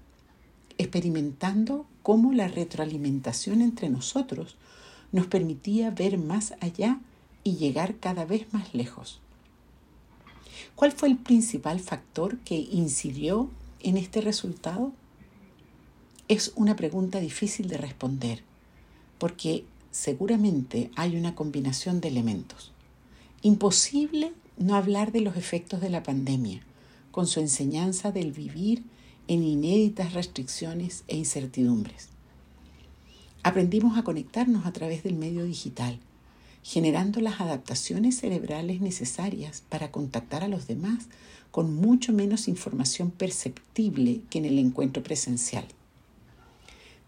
experimentando 0.79 1.87
cómo 2.05 2.33
la 2.33 2.47
retroalimentación 2.47 3.61
entre 3.61 3.91
nosotros 3.91 4.57
nos 5.12 5.27
permitía 5.27 5.90
ver 5.90 6.18
más 6.18 6.55
allá 6.61 7.01
y 7.44 7.57
llegar 7.57 7.96
cada 7.96 8.25
vez 8.25 8.53
más 8.53 8.75
lejos. 8.75 9.20
¿Cuál 10.75 10.92
fue 10.92 11.09
el 11.09 11.16
principal 11.16 11.81
factor 11.81 12.38
que 12.38 12.57
incidió 12.57 13.51
en 13.81 13.96
este 13.96 14.20
resultado? 14.20 14.92
Es 16.29 16.53
una 16.55 16.77
pregunta 16.77 17.20
difícil 17.20 17.68
de 17.68 17.77
responder, 17.77 18.42
porque 19.18 19.64
seguramente 19.90 20.90
hay 20.96 21.16
una 21.16 21.35
combinación 21.35 22.01
de 22.01 22.09
elementos. 22.09 22.73
Imposible 23.42 24.33
no 24.59 24.75
hablar 24.75 25.12
de 25.12 25.20
los 25.20 25.37
efectos 25.37 25.81
de 25.81 25.90
la 25.90 26.03
pandemia, 26.03 26.62
con 27.11 27.27
su 27.27 27.40
enseñanza 27.40 28.12
del 28.12 28.33
vivir 28.33 28.85
en 29.27 29.42
inéditas 29.42 30.12
restricciones 30.12 31.05
e 31.09 31.16
incertidumbres. 31.16 32.09
Aprendimos 33.42 33.96
a 33.96 34.03
conectarnos 34.03 34.66
a 34.66 34.72
través 34.72 35.03
del 35.03 35.14
medio 35.14 35.44
digital, 35.44 35.98
generando 36.62 37.20
las 37.20 37.40
adaptaciones 37.40 38.18
cerebrales 38.18 38.83
necesarias 38.83 39.62
para 39.68 39.90
contactar 39.90 40.44
a 40.44 40.48
los 40.48 40.66
demás 40.66 41.07
con 41.50 41.74
mucho 41.74 42.12
menos 42.12 42.48
información 42.48 43.11
perceptible 43.11 44.20
que 44.29 44.38
en 44.38 44.44
el 44.44 44.59
encuentro 44.59 45.03
presencial. 45.03 45.64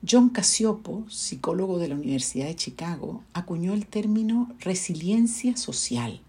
John 0.08 0.30
Casiopo, 0.30 1.04
psicólogo 1.10 1.78
de 1.78 1.88
la 1.88 1.94
Universidad 1.94 2.46
de 2.46 2.56
Chicago, 2.56 3.22
acuñó 3.34 3.74
el 3.74 3.86
término 3.86 4.50
resiliencia 4.58 5.56
social, 5.56 6.22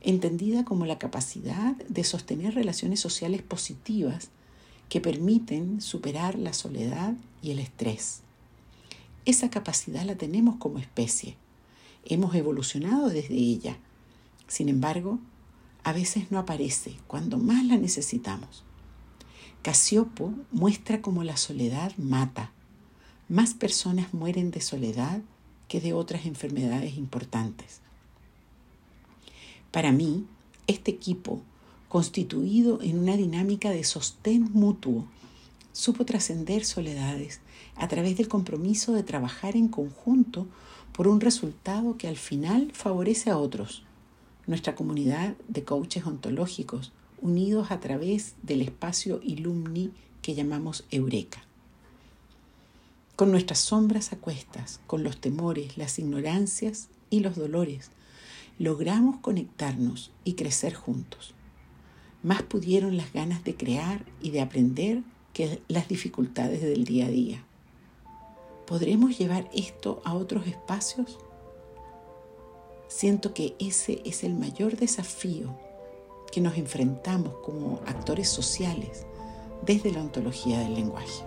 entendida 0.00 0.64
como 0.64 0.86
la 0.86 0.98
capacidad 0.98 1.76
de 1.76 2.02
sostener 2.02 2.54
relaciones 2.54 2.98
sociales 2.98 3.42
positivas 3.42 4.30
que 4.88 5.00
permiten 5.00 5.80
superar 5.80 6.38
la 6.38 6.54
soledad 6.54 7.14
y 7.42 7.50
el 7.50 7.58
estrés. 7.58 8.22
Esa 9.26 9.50
capacidad 9.50 10.04
la 10.04 10.14
tenemos 10.14 10.56
como 10.56 10.78
especie. 10.78 11.36
Hemos 12.04 12.34
evolucionado 12.36 13.08
desde 13.08 13.34
ella. 13.34 13.76
Sin 14.46 14.68
embargo, 14.68 15.18
a 15.82 15.92
veces 15.92 16.30
no 16.30 16.38
aparece 16.38 16.96
cuando 17.08 17.36
más 17.36 17.64
la 17.64 17.76
necesitamos. 17.76 18.62
Casiopo 19.62 20.32
muestra 20.52 21.02
cómo 21.02 21.24
la 21.24 21.36
soledad 21.36 21.92
mata. 21.96 22.52
Más 23.28 23.52
personas 23.52 24.14
mueren 24.14 24.52
de 24.52 24.60
soledad 24.60 25.20
que 25.66 25.80
de 25.80 25.92
otras 25.92 26.24
enfermedades 26.24 26.96
importantes. 26.96 27.80
Para 29.72 29.90
mí, 29.90 30.24
este 30.68 30.92
equipo, 30.92 31.42
constituido 31.88 32.80
en 32.80 33.00
una 33.00 33.16
dinámica 33.16 33.70
de 33.70 33.82
sostén 33.82 34.52
mutuo, 34.52 35.04
supo 35.76 36.06
trascender 36.06 36.64
soledades 36.64 37.40
a 37.76 37.86
través 37.86 38.16
del 38.16 38.28
compromiso 38.28 38.94
de 38.94 39.02
trabajar 39.02 39.56
en 39.56 39.68
conjunto 39.68 40.46
por 40.92 41.06
un 41.06 41.20
resultado 41.20 41.98
que 41.98 42.08
al 42.08 42.16
final 42.16 42.70
favorece 42.72 43.28
a 43.28 43.36
otros, 43.36 43.82
nuestra 44.46 44.74
comunidad 44.74 45.36
de 45.48 45.64
coaches 45.64 46.06
ontológicos 46.06 46.92
unidos 47.20 47.70
a 47.70 47.80
través 47.80 48.36
del 48.42 48.62
espacio 48.62 49.20
Ilumni 49.22 49.90
que 50.22 50.34
llamamos 50.34 50.86
Eureka. 50.90 51.44
Con 53.14 53.30
nuestras 53.30 53.58
sombras 53.58 54.14
a 54.14 54.16
cuestas, 54.16 54.80
con 54.86 55.02
los 55.02 55.20
temores, 55.20 55.76
las 55.76 55.98
ignorancias 55.98 56.88
y 57.10 57.20
los 57.20 57.36
dolores, 57.36 57.90
logramos 58.58 59.18
conectarnos 59.18 60.10
y 60.24 60.34
crecer 60.34 60.72
juntos. 60.72 61.34
Más 62.22 62.42
pudieron 62.42 62.96
las 62.96 63.12
ganas 63.12 63.44
de 63.44 63.54
crear 63.54 64.06
y 64.22 64.30
de 64.30 64.40
aprender 64.40 65.02
que 65.36 65.60
las 65.68 65.86
dificultades 65.86 66.62
del 66.62 66.86
día 66.86 67.04
a 67.04 67.10
día. 67.10 67.44
¿Podremos 68.66 69.18
llevar 69.18 69.50
esto 69.52 70.00
a 70.02 70.14
otros 70.14 70.46
espacios? 70.46 71.18
Siento 72.88 73.34
que 73.34 73.54
ese 73.58 74.00
es 74.06 74.24
el 74.24 74.32
mayor 74.32 74.78
desafío 74.78 75.54
que 76.32 76.40
nos 76.40 76.56
enfrentamos 76.56 77.34
como 77.44 77.80
actores 77.84 78.30
sociales 78.30 79.04
desde 79.60 79.92
la 79.92 80.00
ontología 80.00 80.60
del 80.60 80.74
lenguaje. 80.74 81.22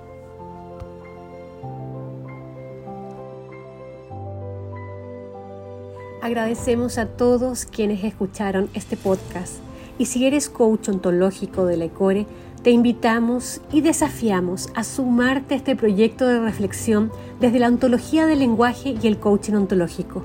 Agradecemos 6.24 6.98
a 6.98 7.10
todos 7.10 7.66
quienes 7.66 8.04
escucharon 8.04 8.72
este 8.74 8.98
podcast 8.98 9.58
y 10.00 10.06
si 10.06 10.26
eres 10.26 10.50
coach 10.50 10.90
ontológico 10.90 11.66
de 11.66 11.78
la 11.78 11.86
ECORE, 11.86 12.26
te 12.64 12.72
invitamos 12.72 13.62
y 13.72 13.82
desafiamos 13.82 14.70
a 14.76 14.84
sumarte 14.84 15.54
a 15.54 15.58
este 15.58 15.76
proyecto 15.76 16.28
de 16.28 16.40
reflexión 16.40 17.12
desde 17.40 17.60
la 17.60 17.68
ontología 17.68 18.26
del 18.26 18.40
lenguaje 18.40 18.96
y 19.02 19.08
el 19.08 19.18
coaching 19.18 19.54
ontológico. 19.54 20.24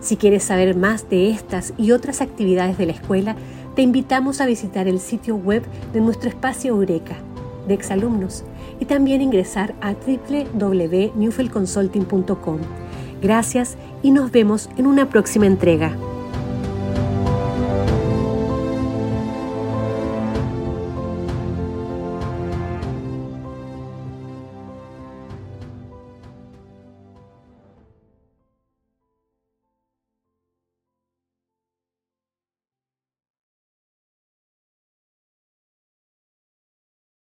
Si 0.00 0.16
quieres 0.16 0.44
saber 0.44 0.76
más 0.76 1.08
de 1.08 1.30
estas 1.30 1.72
y 1.78 1.92
otras 1.92 2.20
actividades 2.20 2.76
de 2.76 2.86
la 2.86 2.92
escuela, 2.92 3.36
te 3.74 3.82
invitamos 3.82 4.40
a 4.40 4.46
visitar 4.46 4.86
el 4.86 5.00
sitio 5.00 5.36
web 5.36 5.62
de 5.92 6.00
nuestro 6.00 6.28
espacio 6.28 6.74
Eureka 6.74 7.16
de 7.66 7.74
exalumnos 7.74 8.44
y 8.80 8.86
también 8.86 9.22
ingresar 9.22 9.74
a 9.80 9.94
www.newfieldconsulting.com. 9.94 12.58
Gracias 13.22 13.76
y 14.02 14.10
nos 14.10 14.32
vemos 14.32 14.68
en 14.76 14.86
una 14.86 15.08
próxima 15.08 15.46
entrega. 15.46 15.96